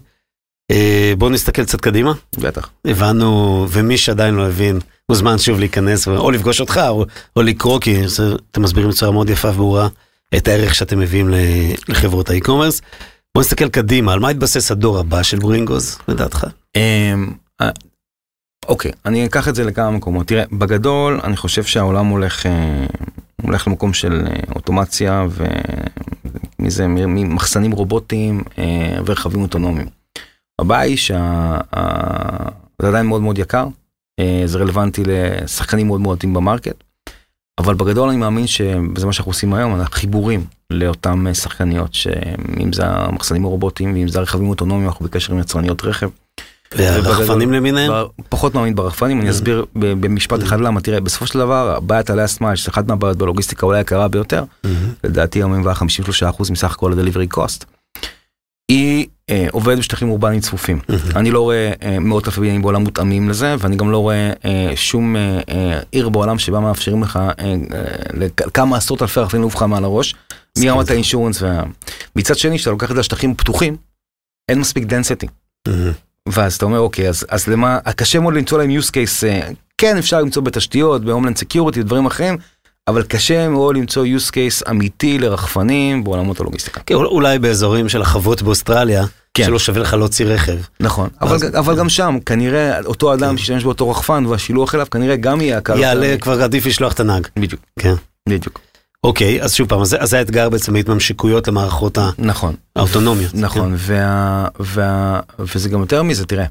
אה, 0.70 1.12
בואו 1.18 1.30
נסתכל 1.30 1.64
קצת 1.64 1.80
קדימה. 1.80 2.12
בטח. 2.38 2.70
הבנו, 2.84 3.66
ומי 3.70 3.98
שעדיין 3.98 4.34
לא 4.34 4.48
הבין, 4.48 4.78
מוזמן 5.12 5.38
שוב 5.38 5.58
להיכנס, 5.58 6.08
או 6.08 6.30
לפגוש 6.30 6.60
אותך, 6.60 6.80
או, 6.88 7.04
או 7.36 7.42
לקרוא, 7.42 7.80
כי 7.80 8.08
זה, 8.08 8.34
אתם 8.50 8.62
מסבירים 8.62 8.90
בצורה 8.90 9.12
מאוד 9.12 9.30
יפה 9.30 9.48
וברורה 9.48 9.88
את 10.36 10.48
הערך 10.48 10.74
שאתם 10.74 10.98
מביאים 10.98 11.30
לחברות 11.88 12.30
האי-קומרס. 12.30 12.82
בואו 13.34 13.44
נסתכל 13.44 13.68
קדימה, 13.68 14.12
על 14.12 14.20
מה 14.20 14.28
התבסס 14.28 14.70
הדור 14.70 14.98
הבא 14.98 15.22
של 15.22 15.38
ברינגוז, 15.38 15.98
לדעתך? 16.08 16.46
אמ, 16.76 17.32
אה, 17.60 17.70
אוקיי, 18.68 18.92
אני 19.06 19.26
אקח 19.26 19.48
את 19.48 19.54
זה 19.54 19.64
לכמה 19.64 19.90
מקומות. 19.90 20.26
תראה, 20.26 20.44
בגדול 20.52 21.20
אני 21.24 21.36
חושב 21.36 21.64
שהעולם 21.64 22.06
הולך, 22.06 22.46
אה, 22.46 22.86
הולך 23.42 23.68
למקום 23.68 23.92
של 23.92 24.24
אה, 24.26 24.36
אוטומציה 24.54 25.26
ומזה, 26.58 26.86
ממחסנים 26.88 27.72
רובוטיים 27.72 28.42
ורכבים 29.06 29.42
אוטונומיים. 29.42 29.86
הבעיה 30.60 30.82
היא 30.82 30.96
שזה 30.96 31.18
עדיין 32.82 33.06
מאוד 33.06 33.22
מאוד 33.22 33.38
יקר, 33.38 33.66
זה 34.46 34.58
רלוונטי 34.58 35.02
לשחקנים 35.06 35.86
מאוד 35.86 36.00
מאוד 36.00 36.18
עטים 36.18 36.34
במרקט, 36.34 36.84
אבל 37.58 37.74
בגדול 37.74 38.08
אני 38.08 38.18
מאמין 38.18 38.46
שזה 38.46 39.06
מה 39.06 39.12
שאנחנו 39.12 39.30
עושים 39.30 39.54
היום, 39.54 39.74
אנחנו 39.74 39.94
חיבורים 39.94 40.44
לאותם 40.70 41.26
אה, 41.26 41.34
שחקניות, 41.34 41.94
שאם 41.94 42.72
זה 42.72 42.86
המחסנים 42.86 43.44
הרובוטיים 43.44 43.94
ואם 43.94 44.08
זה 44.08 44.18
הרכבים 44.18 44.46
האוטונומיים, 44.46 44.88
אנחנו 44.88 45.04
בקשר 45.04 45.32
עם 45.32 45.38
יצרניות 45.38 45.84
רכב. 45.84 46.08
והרחפנים 46.76 47.52
למיניהם? 47.52 47.92
פחות 48.28 48.54
מאמין 48.54 48.74
ברחפנים, 48.74 49.20
אני 49.20 49.30
אסביר 49.30 49.64
ב- 49.78 49.92
במשפט 50.06 50.42
אחד 50.42 50.60
למה, 50.60 50.80
תראה, 50.80 51.00
בסופו 51.00 51.26
של 51.26 51.38
דבר, 51.38 51.80
בעיית 51.80 52.10
mile, 52.10 52.54
שזה 52.54 52.70
אחת 52.70 52.88
מהבעיות 52.88 53.16
בלוגיסטיקה 53.16 53.66
אולי 53.66 53.80
הקרה 53.80 54.08
ביותר, 54.08 54.44
מהמם. 54.64 54.76
לדעתי 55.04 55.38
היום 55.38 55.52
היא 55.52 55.74
53% 56.30 56.52
מסך 56.52 56.74
כל 56.78 56.92
ה-delivery 56.92 57.36
cost, 57.36 57.64
היא 58.70 59.06
אה, 59.32 59.46
עובדת 59.52 59.78
בשטחים 59.78 60.08
אורבניים 60.10 60.40
צפופים. 60.40 60.78
אני 61.16 61.30
לא 61.30 61.40
רואה 61.40 61.72
אה, 61.82 61.98
מאות 61.98 62.26
אלפי 62.28 62.40
בניינים 62.40 62.62
בעולם 62.62 62.82
מותאמים 62.82 63.28
לזה, 63.28 63.54
ואני 63.58 63.76
גם 63.76 63.90
לא 63.90 63.98
רואה 63.98 64.32
אה, 64.44 64.72
שום 64.76 65.16
אה, 65.16 65.40
אה, 65.50 65.80
עיר 65.92 66.08
בעולם 66.08 66.38
שבה 66.38 66.60
מאפשרים 66.60 67.02
לך 67.02 67.16
אה, 67.16 67.32
אה, 67.38 67.54
לכמה 68.46 68.76
עשרות 68.76 69.02
אלפי 69.02 69.20
רחפנים 69.20 69.42
לעוף 69.42 69.54
לך 69.54 69.62
מעל 69.62 69.84
הראש, 69.84 70.14
מרמת 70.58 70.90
ה 70.90 70.95
insurance 70.95 71.42
וה... 71.42 71.62
מצד 72.16 72.38
שני, 72.38 72.56
כשאתה 72.58 72.70
לוקח 72.70 72.90
את 72.90 72.94
זה 72.94 73.00
לשטחים 73.00 73.34
פתוחים, 73.34 73.76
אין 74.48 74.58
מספיק. 74.58 74.84
מהמם. 75.68 75.92
ואז 76.28 76.54
אתה 76.54 76.64
אומר 76.64 76.78
אוקיי 76.78 77.08
אז 77.08 77.26
אז 77.28 77.46
למה 77.48 77.78
קשה 77.96 78.20
מאוד 78.20 78.34
למצוא 78.34 78.58
להם 78.58 78.70
use 78.78 78.88
case 78.90 79.26
אה, 79.26 79.48
כן 79.78 79.96
אפשר 79.98 80.20
למצוא 80.20 80.42
בתשתיות 80.42 81.04
ב 81.04 81.08
homeland 81.08 81.36
security 81.36 81.80
ודברים 81.80 82.06
אחרים 82.06 82.36
אבל 82.88 83.02
קשה 83.02 83.48
מאוד 83.48 83.76
למצוא 83.76 84.06
use 84.06 84.30
case 84.30 84.70
אמיתי 84.70 85.18
לרחפנים 85.18 86.04
בעולמות 86.04 86.40
הלוגיסטיקה. 86.40 86.80
כן, 86.86 86.94
אול- 86.94 87.06
אולי 87.06 87.38
באזורים 87.38 87.88
של 87.88 88.02
החוות 88.02 88.42
באוסטרליה, 88.42 89.04
כן. 89.34 89.44
שלא 89.44 89.58
שווה 89.58 89.80
לך 89.80 89.94
להוציא 89.94 90.26
רכב. 90.26 90.58
נכון 90.80 91.08
אז- 91.20 91.42
אבל 91.44 91.56
אבל 91.56 91.76
גם 91.78 91.88
שם 91.88 92.18
כנראה 92.26 92.80
אותו 92.80 93.14
אדם 93.14 93.36
שישתמש 93.38 93.64
באותו 93.64 93.90
רחפן 93.90 94.26
והשילוח 94.26 94.74
אליו 94.74 94.86
כנראה 94.90 95.16
גם 95.16 95.40
יהיה 95.40 95.58
יקר. 95.58 95.78
יעלה. 95.78 96.16
כבר 96.20 96.42
עדיף 96.42 96.66
לשלוח 96.66 96.92
את 96.92 97.00
הנהג. 97.00 97.26
בדיוק. 97.38 97.60
כן. 97.78 97.94
בדיוק. 98.28 98.60
אוקיי, 99.04 99.42
אז 99.42 99.54
שוב 99.54 99.68
פעם, 99.68 99.80
אז 99.80 99.88
זה- 99.88 99.98
אז 100.00 100.10
זה 100.10 100.18
האתגר 100.18 100.48
בעצם 100.48 100.72
בהתממשקויות 100.72 101.48
למערכות 101.48 101.98
נכון. 102.18 102.54
האוטונומיות. 102.76 103.34
נכון, 103.34 103.74
וה, 103.76 104.48
וה, 104.60 105.20
וזה 105.38 105.68
גם 105.68 105.80
יותר 105.80 106.02
מזה, 106.02 106.26
תראה, 106.26 106.46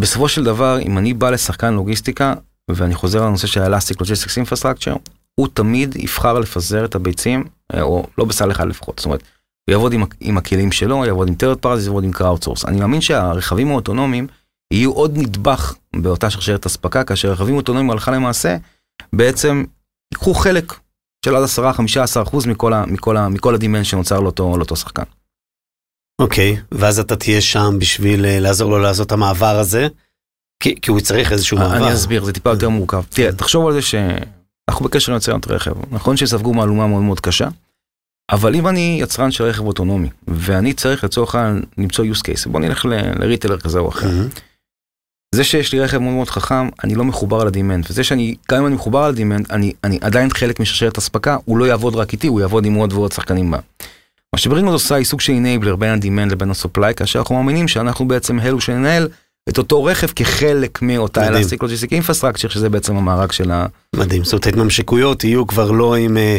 בסופו 0.00 0.28
של 0.28 0.44
דבר, 0.44 0.78
אם 0.80 0.98
אני 0.98 1.14
בא 1.14 1.30
לשחקן 1.30 1.74
לוגיסטיקה, 1.74 2.34
ואני 2.70 2.94
חוזר 2.94 3.22
לנושא 3.26 3.46
של 3.46 3.62
elastic 3.62 4.00
logistics 4.00 4.36
infrastructure, 4.36 4.94
הוא 5.34 5.48
תמיד 5.54 5.96
יבחר 5.96 6.38
לפזר 6.38 6.84
את 6.84 6.94
הביצים, 6.94 7.44
אה, 7.74 7.82
או 7.82 8.06
לא 8.18 8.24
בסל 8.24 8.50
אחד 8.50 8.68
לפחות, 8.68 8.98
זאת 8.98 9.04
אומרת, 9.06 9.22
הוא 9.68 9.72
יעבוד 9.72 9.92
עם, 9.92 10.04
עם 10.20 10.38
הכלים 10.38 10.72
שלו, 10.72 11.04
יעבוד 11.06 11.28
עם 11.28 11.34
third 11.34 11.64
parties, 11.64 11.84
יעבוד 11.84 12.04
עם 12.04 12.10
crowd 12.10 12.44
source. 12.44 12.68
אני 12.68 12.80
מאמין 12.80 13.00
שהרכבים 13.00 13.70
האוטונומיים 13.70 14.26
יהיו 14.72 14.92
עוד 14.92 15.18
נדבך 15.18 15.74
באותה 15.96 16.30
שרשרת 16.30 16.66
אספקה, 16.66 17.04
כאשר 17.04 17.32
רכבים 17.32 17.56
אוטונומיים 17.56 17.90
הלכה 17.90 18.10
למעשה, 18.10 18.56
בעצם 19.12 19.64
ייקחו 20.14 20.34
חלק 20.34 20.72
של 21.24 21.36
עד 21.36 21.44
10-15% 22.18 22.22
אחוז 22.22 22.46
מכל, 22.46 22.72
ה, 22.72 22.86
מכל, 22.86 23.16
ה, 23.16 23.28
מכל 23.28 23.54
ה 23.54 23.58
demand 23.58 23.84
שנוצר 23.84 24.20
לאותו, 24.20 24.56
לאותו 24.56 24.76
שחקן. 24.76 25.02
אוקיי, 26.20 26.56
ואז 26.72 26.98
אתה 26.98 27.16
תהיה 27.16 27.40
שם 27.40 27.76
בשביל 27.78 28.26
אה, 28.26 28.40
לעזור 28.40 28.70
לו 28.70 28.78
לעשות 28.78 29.06
את 29.06 29.12
המעבר 29.12 29.58
הזה, 29.58 29.88
כי 30.62 30.80
כי 30.80 30.90
הוא 30.90 31.00
צריך 31.00 31.32
איזשהו 31.32 31.58
מעבר. 31.58 31.76
אני 31.76 31.94
אסביר, 31.94 32.24
זה 32.24 32.32
טיפה 32.32 32.50
יותר 32.50 32.68
מורכב. 32.68 33.02
תראה, 33.08 33.32
תחשוב 33.32 33.66
על 33.66 33.72
זה 33.72 33.82
שאנחנו 33.82 34.84
בקשר 34.84 35.12
עם 35.12 35.18
יצרנות 35.18 35.48
רכב. 35.48 35.72
נכון 35.90 36.16
שספגו 36.16 36.54
מהלומה 36.54 36.86
מאוד 36.86 37.02
מאוד 37.02 37.20
קשה, 37.20 37.48
אבל 38.30 38.54
אם 38.54 38.68
אני 38.68 38.98
יצרן 39.02 39.30
של 39.30 39.44
רכב 39.44 39.66
אוטונומי, 39.66 40.08
ואני 40.28 40.72
צריך 40.72 41.04
לצורך 41.04 41.34
העניין 41.34 41.62
למצוא 41.78 42.04
use 42.04 42.18
case, 42.18 42.48
בוא 42.48 42.60
נלך 42.60 42.84
לריטלר 43.18 43.58
כזה 43.58 43.78
או 43.78 43.88
אחר. 43.88 44.08
מהמם. 44.08 44.28
זה 45.34 45.44
שיש 45.44 45.72
לי 45.72 45.80
רכב 45.80 45.98
מאוד 45.98 46.14
מאוד 46.14 46.30
חכם, 46.30 46.68
אני 46.84 46.94
לא 46.94 47.04
מחובר 47.04 47.44
לדימנט, 47.44 47.90
וזה 47.90 48.04
שאני, 48.04 48.34
גם 48.50 48.58
אם 48.58 48.66
אני 48.66 48.74
מחובר 48.74 49.08
לדימנט, 49.08 49.50
אני, 49.50 49.72
אני 49.84 49.98
עדיין 50.00 50.30
חלק 50.30 50.60
משרשרת 50.60 50.98
אספקה, 50.98 51.36
הוא 51.44 51.58
לא 51.58 51.64
יעבוד 51.64 51.96
רק 51.96 52.12
איתי, 52.12 52.26
הוא 52.26 52.40
יעבוד 52.40 52.66
עם 52.66 52.74
עוד 52.74 52.92
ועוד 52.92 53.12
שחקנים 53.12 53.50
בה. 53.50 53.58
מה 54.32 54.38
שברינגוד 54.38 54.72
עושה 54.72 54.94
היא 54.94 55.04
סוג 55.04 55.20
של 55.20 55.32
אינבלר 55.32 55.76
בין 55.76 55.90
הדימנט 55.90 56.32
לבין 56.32 56.50
הסופליי, 56.50 56.94
כאשר 56.94 57.18
אנחנו 57.18 57.34
מאמינים 57.34 57.68
שאנחנו 57.68 58.08
בעצם 58.08 58.40
אלו 58.40 58.60
שננהל 58.60 59.08
את 59.48 59.58
אותו 59.58 59.84
רכב 59.84 60.06
כחלק 60.06 60.82
מאותה. 60.82 61.28
elastic 61.28 61.62
logistic 61.62 61.92
infrastructure, 61.92 62.48
שזה 62.48 62.68
בעצם 62.68 62.96
המארג 62.96 63.32
של 63.32 63.50
ה... 63.50 63.66
מדהים, 63.96 64.24
זאת 64.24 64.32
אומרת 64.32 64.46
ההתממשקויות 64.46 65.24
יהיו 65.24 65.46
כבר 65.46 65.70
לא 65.70 65.96
עם... 65.96 66.16
אה, 66.16 66.38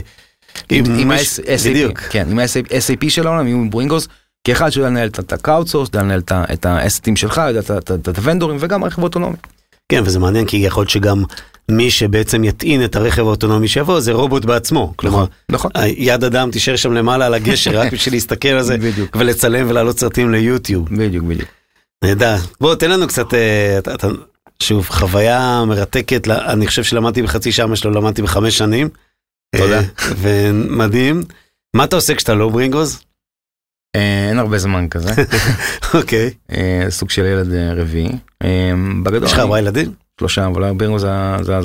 עם 0.72 1.12
ה-SAP, 1.12 1.70
בדיוק. 1.70 2.00
כן, 2.00 2.28
עם 2.32 2.40
ה-SAP 2.40 3.10
של 3.10 3.28
העולם, 3.28 3.48
עם 3.48 3.70
ברינגוס, 3.70 4.08
כאחד 4.44 4.70
שיודע 4.70 4.90
לנהל 4.90 5.08
את 5.08 5.34
ה-crowd 5.34 5.68
source, 5.72 5.78
יודע 5.78 6.02
לנהל 6.02 6.20
את 6.20 6.32
ה- 6.32 6.44
את 6.54 6.66
ה- 6.66 6.82
STים 6.82 7.16
שלך, 7.16 7.42
יודע 7.48 7.60
את 8.10 8.18
הוונדורים 8.18 8.58
וגם 8.60 8.84
רכב 8.84 9.04
אוטונומי. 9.04 9.36
כן, 9.92 10.02
וזה 10.06 10.20
מעניין 10.20 10.46
כי 10.46 10.58
יכול 10.58 10.82
להיות 10.82 10.90
שגם 10.90 11.24
מי 11.72 11.92
שבעצם 11.92 12.44
יטעין 12.44 12.84
את 12.84 12.96
הרכב 12.96 13.22
האוטונומי 13.22 13.68
שיבוא 13.68 14.00
זה 14.00 14.12
רובוט 14.12 14.46
בעצמו. 14.46 14.94
כלומר, 14.96 15.26
נכון. 15.52 15.72
יד 15.98 16.24
אדם 16.24 16.52
תישאר 16.52 16.76
שם 16.76 16.94
למעלה 16.94 17.26
על 17.26 17.34
הגשר 17.34 17.80
רק 17.80 17.94
בשביל 17.94 18.16
להסתכל 18.16 18.48
על 18.48 18.64
זה 18.64 18.78
בדיוק. 18.84 19.16
ולצלם 19.20 19.70
ולהעלות 19.70 20.00
סרטים 20.00 20.32
ליוטיוב. 20.32 20.90
בדיוק, 20.98 21.26
בדיוק. 21.26 21.50
נהדר. 22.04 22.36
בוא, 22.62 22.76
תן 22.76 22.92
לנו 22.92 23.08
קצת, 23.08 23.34
אה, 23.34 23.76
אתה- 23.78 23.94
אתה- 23.96 24.08
שוב, 24.64 24.88
חוויה 24.90 25.64
מרתקת, 25.68 26.28
אני 26.28 26.68
חושב 26.68 26.84
שלמדתי 26.84 27.22
בחצי 27.22 27.52
שעה, 27.52 27.68
מה 27.68 27.76
שלא 27.76 27.92
למדתי 27.92 28.22
בחמש 28.22 28.58
שנים. 28.58 28.90
תודה. 29.56 29.80
אה, 29.80 29.84
ומדהים. 30.18 31.22
מה 31.76 31.84
אתה 31.84 31.96
עושה 31.96 32.16
כשאתה 32.16 32.34
לא 32.34 32.50
ברינגוז? 32.50 33.04
אה, 33.96 34.30
אין 34.30 34.40
הרבה 34.40 34.58
זמן 34.58 34.90
כזה, 34.90 35.10
אוקיי. 36.00 36.34
אה, 36.52 36.86
סוג 36.90 37.10
של 37.10 37.26
ילד 37.26 37.54
רביעי. 37.54 38.12
בגדול, 39.04 39.24
יש 39.24 39.34
לך 39.34 39.40
ארבעה 39.40 39.60
ילדים? 39.60 39.94
שלושה, 40.20 40.46
אבל 40.46 40.74
בירמו 40.74 41.00
זה 41.00 41.12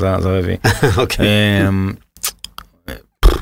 הרביעי. 0.02 0.56
אוקיי. 1.02 1.26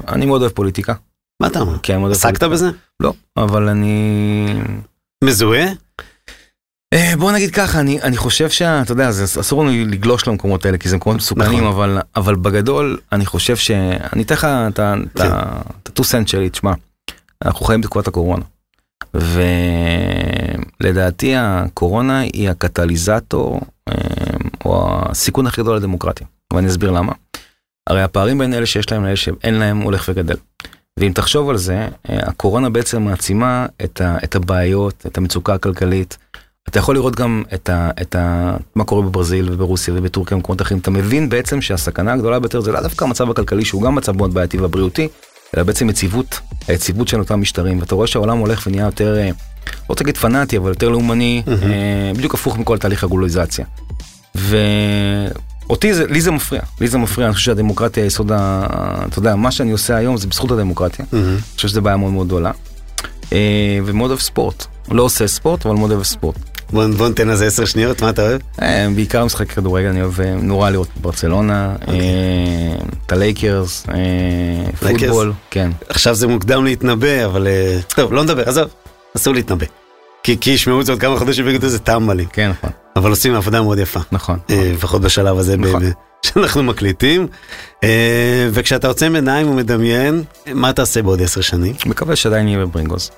אני 0.09 0.27
מאוד 0.27 0.41
אוהב 0.41 0.53
פוליטיקה. 0.53 0.95
מה 1.43 1.49
אתה 1.49 1.61
אומר? 1.61 1.79
כן, 1.83 1.99
מאוד 1.99 2.11
אוהב 2.11 2.17
עסקת 2.17 2.41
פוליטיקה. 2.45 2.49
בזה? 2.49 2.79
לא, 3.03 3.13
אבל 3.37 3.69
אני... 3.69 4.47
מזוהה? 5.25 5.67
אה, 6.93 7.13
בוא 7.19 7.33
נגיד 7.33 7.51
ככה, 7.55 7.81
אני, 7.81 8.03
אני 8.03 8.17
חושב 8.17 8.51
שאתה 8.51 8.93
יודע, 8.93 9.11
זה 9.11 9.41
אסור 9.41 9.65
לנו 9.65 9.73
לגלוש 9.87 10.29
למקומות 10.29 10.65
האלה, 10.67 10.79
כי 10.79 10.89
זה 10.89 10.97
מקומות 10.97 11.17
מסוכנים, 11.19 11.53
נכון. 11.59 11.65
אבל, 11.67 11.99
אבל 12.17 12.35
בגדול, 12.35 12.99
אני 13.13 13.27
חושב 13.27 13.57
ש... 13.57 13.71
אני 14.13 14.23
אתן 14.23 14.35
לך 14.35 14.45
את 14.45 14.79
ה- 14.79 14.95
את 15.13 15.19
כן. 15.19 15.29
ה- 15.33 15.61
את 15.83 15.99
ה-2 15.99 16.05
סנט 16.05 16.29
שלי, 16.29 16.51
תשמע, 16.51 16.73
אנחנו 17.45 17.67
חיים 17.67 17.81
בתקופת 17.81 18.09
הקורונה. 18.09 18.45
ולדעתי 20.81 21.35
הקורונה 21.37 22.21
היא 22.21 22.51
הקטליזטור, 22.51 23.61
אה, 23.89 23.95
או 24.65 25.01
הסיכון 25.11 25.47
הכי 25.47 25.61
גדול 25.63 25.77
לדמוקרטיה, 25.77 26.27
ואני 26.55 26.69
אסביר 26.69 26.91
למה. 26.91 27.13
הרי 27.89 28.03
הפערים 28.03 28.39
בין 28.39 28.55
אלה 28.55 28.67
שיש 28.67 28.93
להם 28.93 29.05
לאלה 29.05 29.17
שאין 29.17 29.55
להם 29.55 29.81
הולך 29.81 30.09
וגדל. 30.09 30.37
ואם 30.99 31.13
תחשוב 31.15 31.51
על 31.51 31.57
זה, 31.57 31.77
אה, 31.79 31.89
הקורונה 32.23 32.71
בעצם 32.71 33.03
מעצימה 33.03 33.67
את, 33.85 34.01
ה, 34.01 34.17
את 34.25 34.35
הבעיות, 34.37 35.05
את 35.07 35.19
המצוקה 35.19 35.55
הכלכלית. 35.55 36.19
אתה 36.69 36.79
יכול 36.79 36.95
לראות 36.95 37.17
גם 37.17 37.43
את, 37.55 37.69
ה, 37.69 37.91
את 38.03 38.15
ה, 38.15 38.57
מה 38.75 38.85
קורה 38.85 39.03
בברזיל 39.03 39.49
וברוסיה 39.53 39.95
ובטורקיה 39.97 40.37
ובמקומות 40.37 40.63
אחרים. 40.63 40.81
אתה 40.81 40.91
מבין 40.91 41.29
בעצם 41.29 41.61
שהסכנה 41.61 42.13
הגדולה 42.13 42.39
ביותר 42.39 42.61
זה 42.61 42.73
לא 42.73 42.81
דווקא 42.81 43.05
המצב 43.05 43.31
הכלכלי, 43.31 43.65
שהוא 43.65 43.83
גם 43.83 43.95
מצב 43.95 44.17
מאוד 44.17 44.35
בעייתי 44.35 44.59
והבריאותי, 44.59 45.09
אלא 45.57 45.65
בעצם 45.65 45.91
יציבות, 45.91 46.41
היציבות 46.69 47.09
של 47.09 47.19
אותם 47.19 47.41
משטרים. 47.41 47.81
ואתה 47.81 47.95
רואה 47.95 48.07
שהעולם 48.07 48.39
הולך 48.39 48.67
ונהיה 48.67 48.85
יותר, 48.85 49.17
אה, 49.19 49.27
לא 49.27 49.73
רוצה 49.89 50.05
להגיד 50.05 50.17
פנאטי, 50.17 50.57
אבל 50.57 50.69
יותר 50.69 50.89
לאומני, 50.89 51.43
mm-hmm. 51.47 52.17
בדיוק 52.17 52.35
הפוך 52.35 52.59
מכל 52.59 52.79
תהליך 52.79 53.05
הגלובליזציה. 53.05 53.65
ואותי 54.35 55.95
זה, 55.95 56.07
לי 56.07 56.21
זה 56.21 56.31
מפריע, 56.31 56.63
לי 56.81 56.89
זה 56.89 56.99
מפריע, 56.99 57.27
אני 57.27 57.35
חושב 57.35 57.45
שהדמוקרטיה 57.45 58.03
היסוד 58.05 58.33
ה... 58.33 58.67
אתה 59.09 59.19
יודע, 59.19 59.37
מה 59.37 59.51
שאני 59.51 59.73
עושה 59.73 59.97
היום 59.97 60.17
זה 60.17 60.27
בזכות 60.27 60.51
הדמוקרטיה. 60.51 61.05
Mm-hmm. 61.05 61.17
אני 61.17 61.37
חושב 61.57 61.69
שזו 61.69 61.83
בעיה 61.83 61.97
מאוד 61.97 62.13
מאוד 62.13 62.27
גדולה. 62.27 62.51
אה, 63.33 63.79
ומאוד 63.85 64.11
אוהב 64.11 64.21
ספורט. 64.21 64.67
לא 64.91 65.03
עושה 65.03 65.27
ספורט, 65.27 65.67
אבל 65.67 65.75
מאוד 65.75 65.91
אוהב 65.91 66.03
ספורט. 66.03 66.52
בוא, 66.73 66.87
בוא 66.97 67.09
ניתן 67.09 67.29
לזה 67.29 67.47
עשר 67.47 67.65
שניות, 67.65 68.03
מה 68.03 68.11
אתה 68.11 68.23
אוהב? 68.23 68.41
אה, 68.63 68.87
בעיקר 68.95 69.25
משחק 69.25 69.53
כדורגל, 69.53 69.89
אני 69.89 70.03
אוהב 70.03 70.21
נורא 70.21 70.71
לראות 70.71 70.89
ברצלונה. 71.01 71.75
אוקיי. 71.81 72.01
את 73.07 73.13
הלייקרס, 73.13 73.87
פוטבול, 74.81 75.33
כן. 75.51 75.71
עכשיו 75.89 76.15
זה 76.15 76.27
מוקדם 76.27 76.65
להתנבא, 76.65 77.25
אבל 77.25 77.49
טוב, 77.95 78.13
לא 78.13 78.23
נדבר, 78.23 78.49
עזוב, 78.49 78.69
אסור 79.17 79.35
להתנבא. 79.35 79.67
כי, 80.23 80.37
כי 80.41 80.51
ישמעו 80.51 80.81
את 80.81 80.87
זה 80.87 80.93
עוד 80.93 81.01
כמה 81.01 81.19
חודשים 81.19 81.47
ויגידו 81.47 81.69
זה 81.69 81.79
טמבלים. 81.79 82.27
כן, 82.33 82.51
נכון. 82.51 82.71
אבל 82.97 83.11
עושים 83.11 83.35
עבודה 83.35 83.63
מאוד 83.63 83.79
יפה. 83.79 84.01
נכון. 84.13 84.39
לפחות 84.49 85.03
בשלב 85.03 85.39
הזה 85.39 85.57
נכון. 85.57 85.83
שאנחנו 86.27 86.63
מקליטים. 86.63 87.27
וכשאתה 88.51 88.89
עוצם 88.89 89.15
עיניים 89.15 89.51
ומדמיין, 89.51 90.23
מה 90.55 90.73
תעשה 90.73 91.03
בעוד 91.03 91.23
עשר 91.23 91.41
שנים? 91.41 91.75
מקווה 91.87 92.17
שעדיין 92.17 92.49
יהיה 92.49 92.59
בברינגוז. 92.59 93.11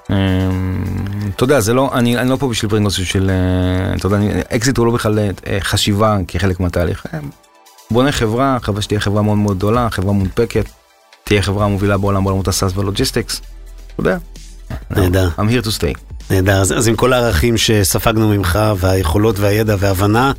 אתה 1.36 1.44
יודע, 1.44 1.60
זה 1.60 1.74
לא, 1.74 1.90
אני, 1.94 2.18
אני 2.18 2.30
לא 2.30 2.36
פה 2.36 2.48
בשביל 2.48 2.70
ברינגוז, 2.70 3.00
בשביל, 3.00 3.30
אתה 3.96 4.06
יודע, 4.06 4.18
אקזיט 4.56 4.78
הוא 4.78 4.86
לא 4.86 4.92
בכלל 4.92 5.18
חשיבה 5.60 6.16
כחלק 6.28 6.60
מהתהליך. 6.60 7.06
בונה 7.90 8.12
חברה, 8.12 8.58
חברה 8.62 8.82
שתהיה 8.82 9.00
חברה 9.00 9.22
מאוד 9.22 9.38
מאוד 9.38 9.56
גדולה, 9.56 9.90
חברה 9.90 10.12
מונפקת, 10.12 10.64
תהיה 11.24 11.42
חברה 11.42 11.68
מובילה 11.68 11.98
בעולם 11.98 12.24
בעולמות 12.24 12.48
ה 12.48 12.53
SaaS 12.53 12.72
וה 12.76 12.87
logistics. 12.87 13.40
אתה 13.86 14.00
יודע. 14.00 14.16
נהדר. 14.90 15.28
I'm 15.38 15.40
here 15.40 15.66
to 15.66 15.80
stay. 15.80 15.98
נהדר, 16.30 16.60
אז, 16.60 16.72
אז 16.72 16.88
עם 16.88 16.96
כל 16.96 17.12
הערכים 17.12 17.56
שספגנו 17.56 18.28
ממך, 18.28 18.58
והיכולות 18.76 19.38
והידע 19.38 19.76
וההבנה, 19.78 20.32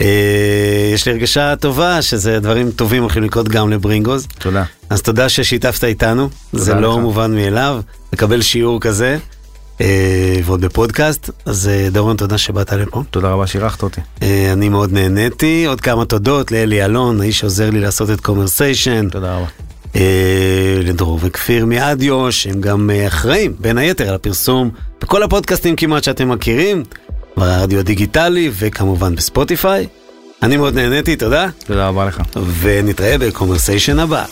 אה, 0.00 0.90
יש 0.94 1.06
לי 1.06 1.12
הרגשה 1.12 1.56
טובה 1.56 2.02
שזה 2.02 2.40
דברים 2.40 2.70
טובים 2.70 3.02
הולכים 3.02 3.22
לקרות 3.22 3.48
גם 3.48 3.70
לברינגוז. 3.70 4.26
תודה. 4.38 4.64
אז 4.90 5.02
תודה 5.02 5.28
ששיתפת 5.28 5.84
איתנו, 5.84 6.28
זה 6.52 6.74
לך. 6.74 6.80
לא 6.80 6.98
מובן 6.98 7.34
מאליו, 7.34 7.80
לקבל 8.12 8.42
שיעור 8.42 8.80
כזה, 8.80 9.12
אה, 9.12 9.18
ועוד 10.44 10.60
בפודקאסט, 10.60 11.30
אז 11.44 11.68
אה, 11.68 11.88
דורון, 11.90 12.16
תודה 12.16 12.38
שבאת 12.38 12.72
לפה. 12.72 13.02
תודה 13.10 13.28
רבה 13.28 13.46
שאירחת 13.46 13.82
אותי. 13.82 14.00
אה, 14.22 14.52
אני 14.52 14.68
מאוד 14.68 14.92
נהניתי, 14.92 15.64
עוד 15.66 15.80
כמה 15.80 16.04
תודות 16.04 16.52
לאלי 16.52 16.84
אלון, 16.84 17.20
האיש 17.20 17.38
שעוזר 17.38 17.70
לי 17.70 17.80
לעשות 17.80 18.10
את 18.10 18.20
קומרסיישן. 18.20 19.08
תודה 19.08 19.36
רבה. 19.36 19.46
אה, 19.96 20.80
לדרור 20.84 21.18
וכפיר 21.22 21.66
מאודיו, 21.66 22.32
שהם 22.32 22.60
גם 22.60 22.90
אה, 22.90 23.06
אחראים, 23.06 23.54
בין 23.58 23.78
היתר, 23.78 24.08
על 24.08 24.14
הפרסום 24.14 24.70
בכל 25.02 25.22
הפודקאסטים 25.22 25.76
כמעט 25.76 26.04
שאתם 26.04 26.28
מכירים, 26.28 26.82
ברדיו 27.36 27.78
הדיגיטלי 27.78 28.50
וכמובן 28.58 29.14
בספוטיפיי. 29.14 29.86
אני 30.42 30.56
מאוד 30.56 30.74
נהניתי, 30.74 31.16
תודה. 31.16 31.46
תודה 31.66 31.88
רבה 31.88 32.06
לך. 32.06 32.22
ונתראה 32.60 33.18
בקומרסיישן 33.18 33.98
הבא. 33.98 34.24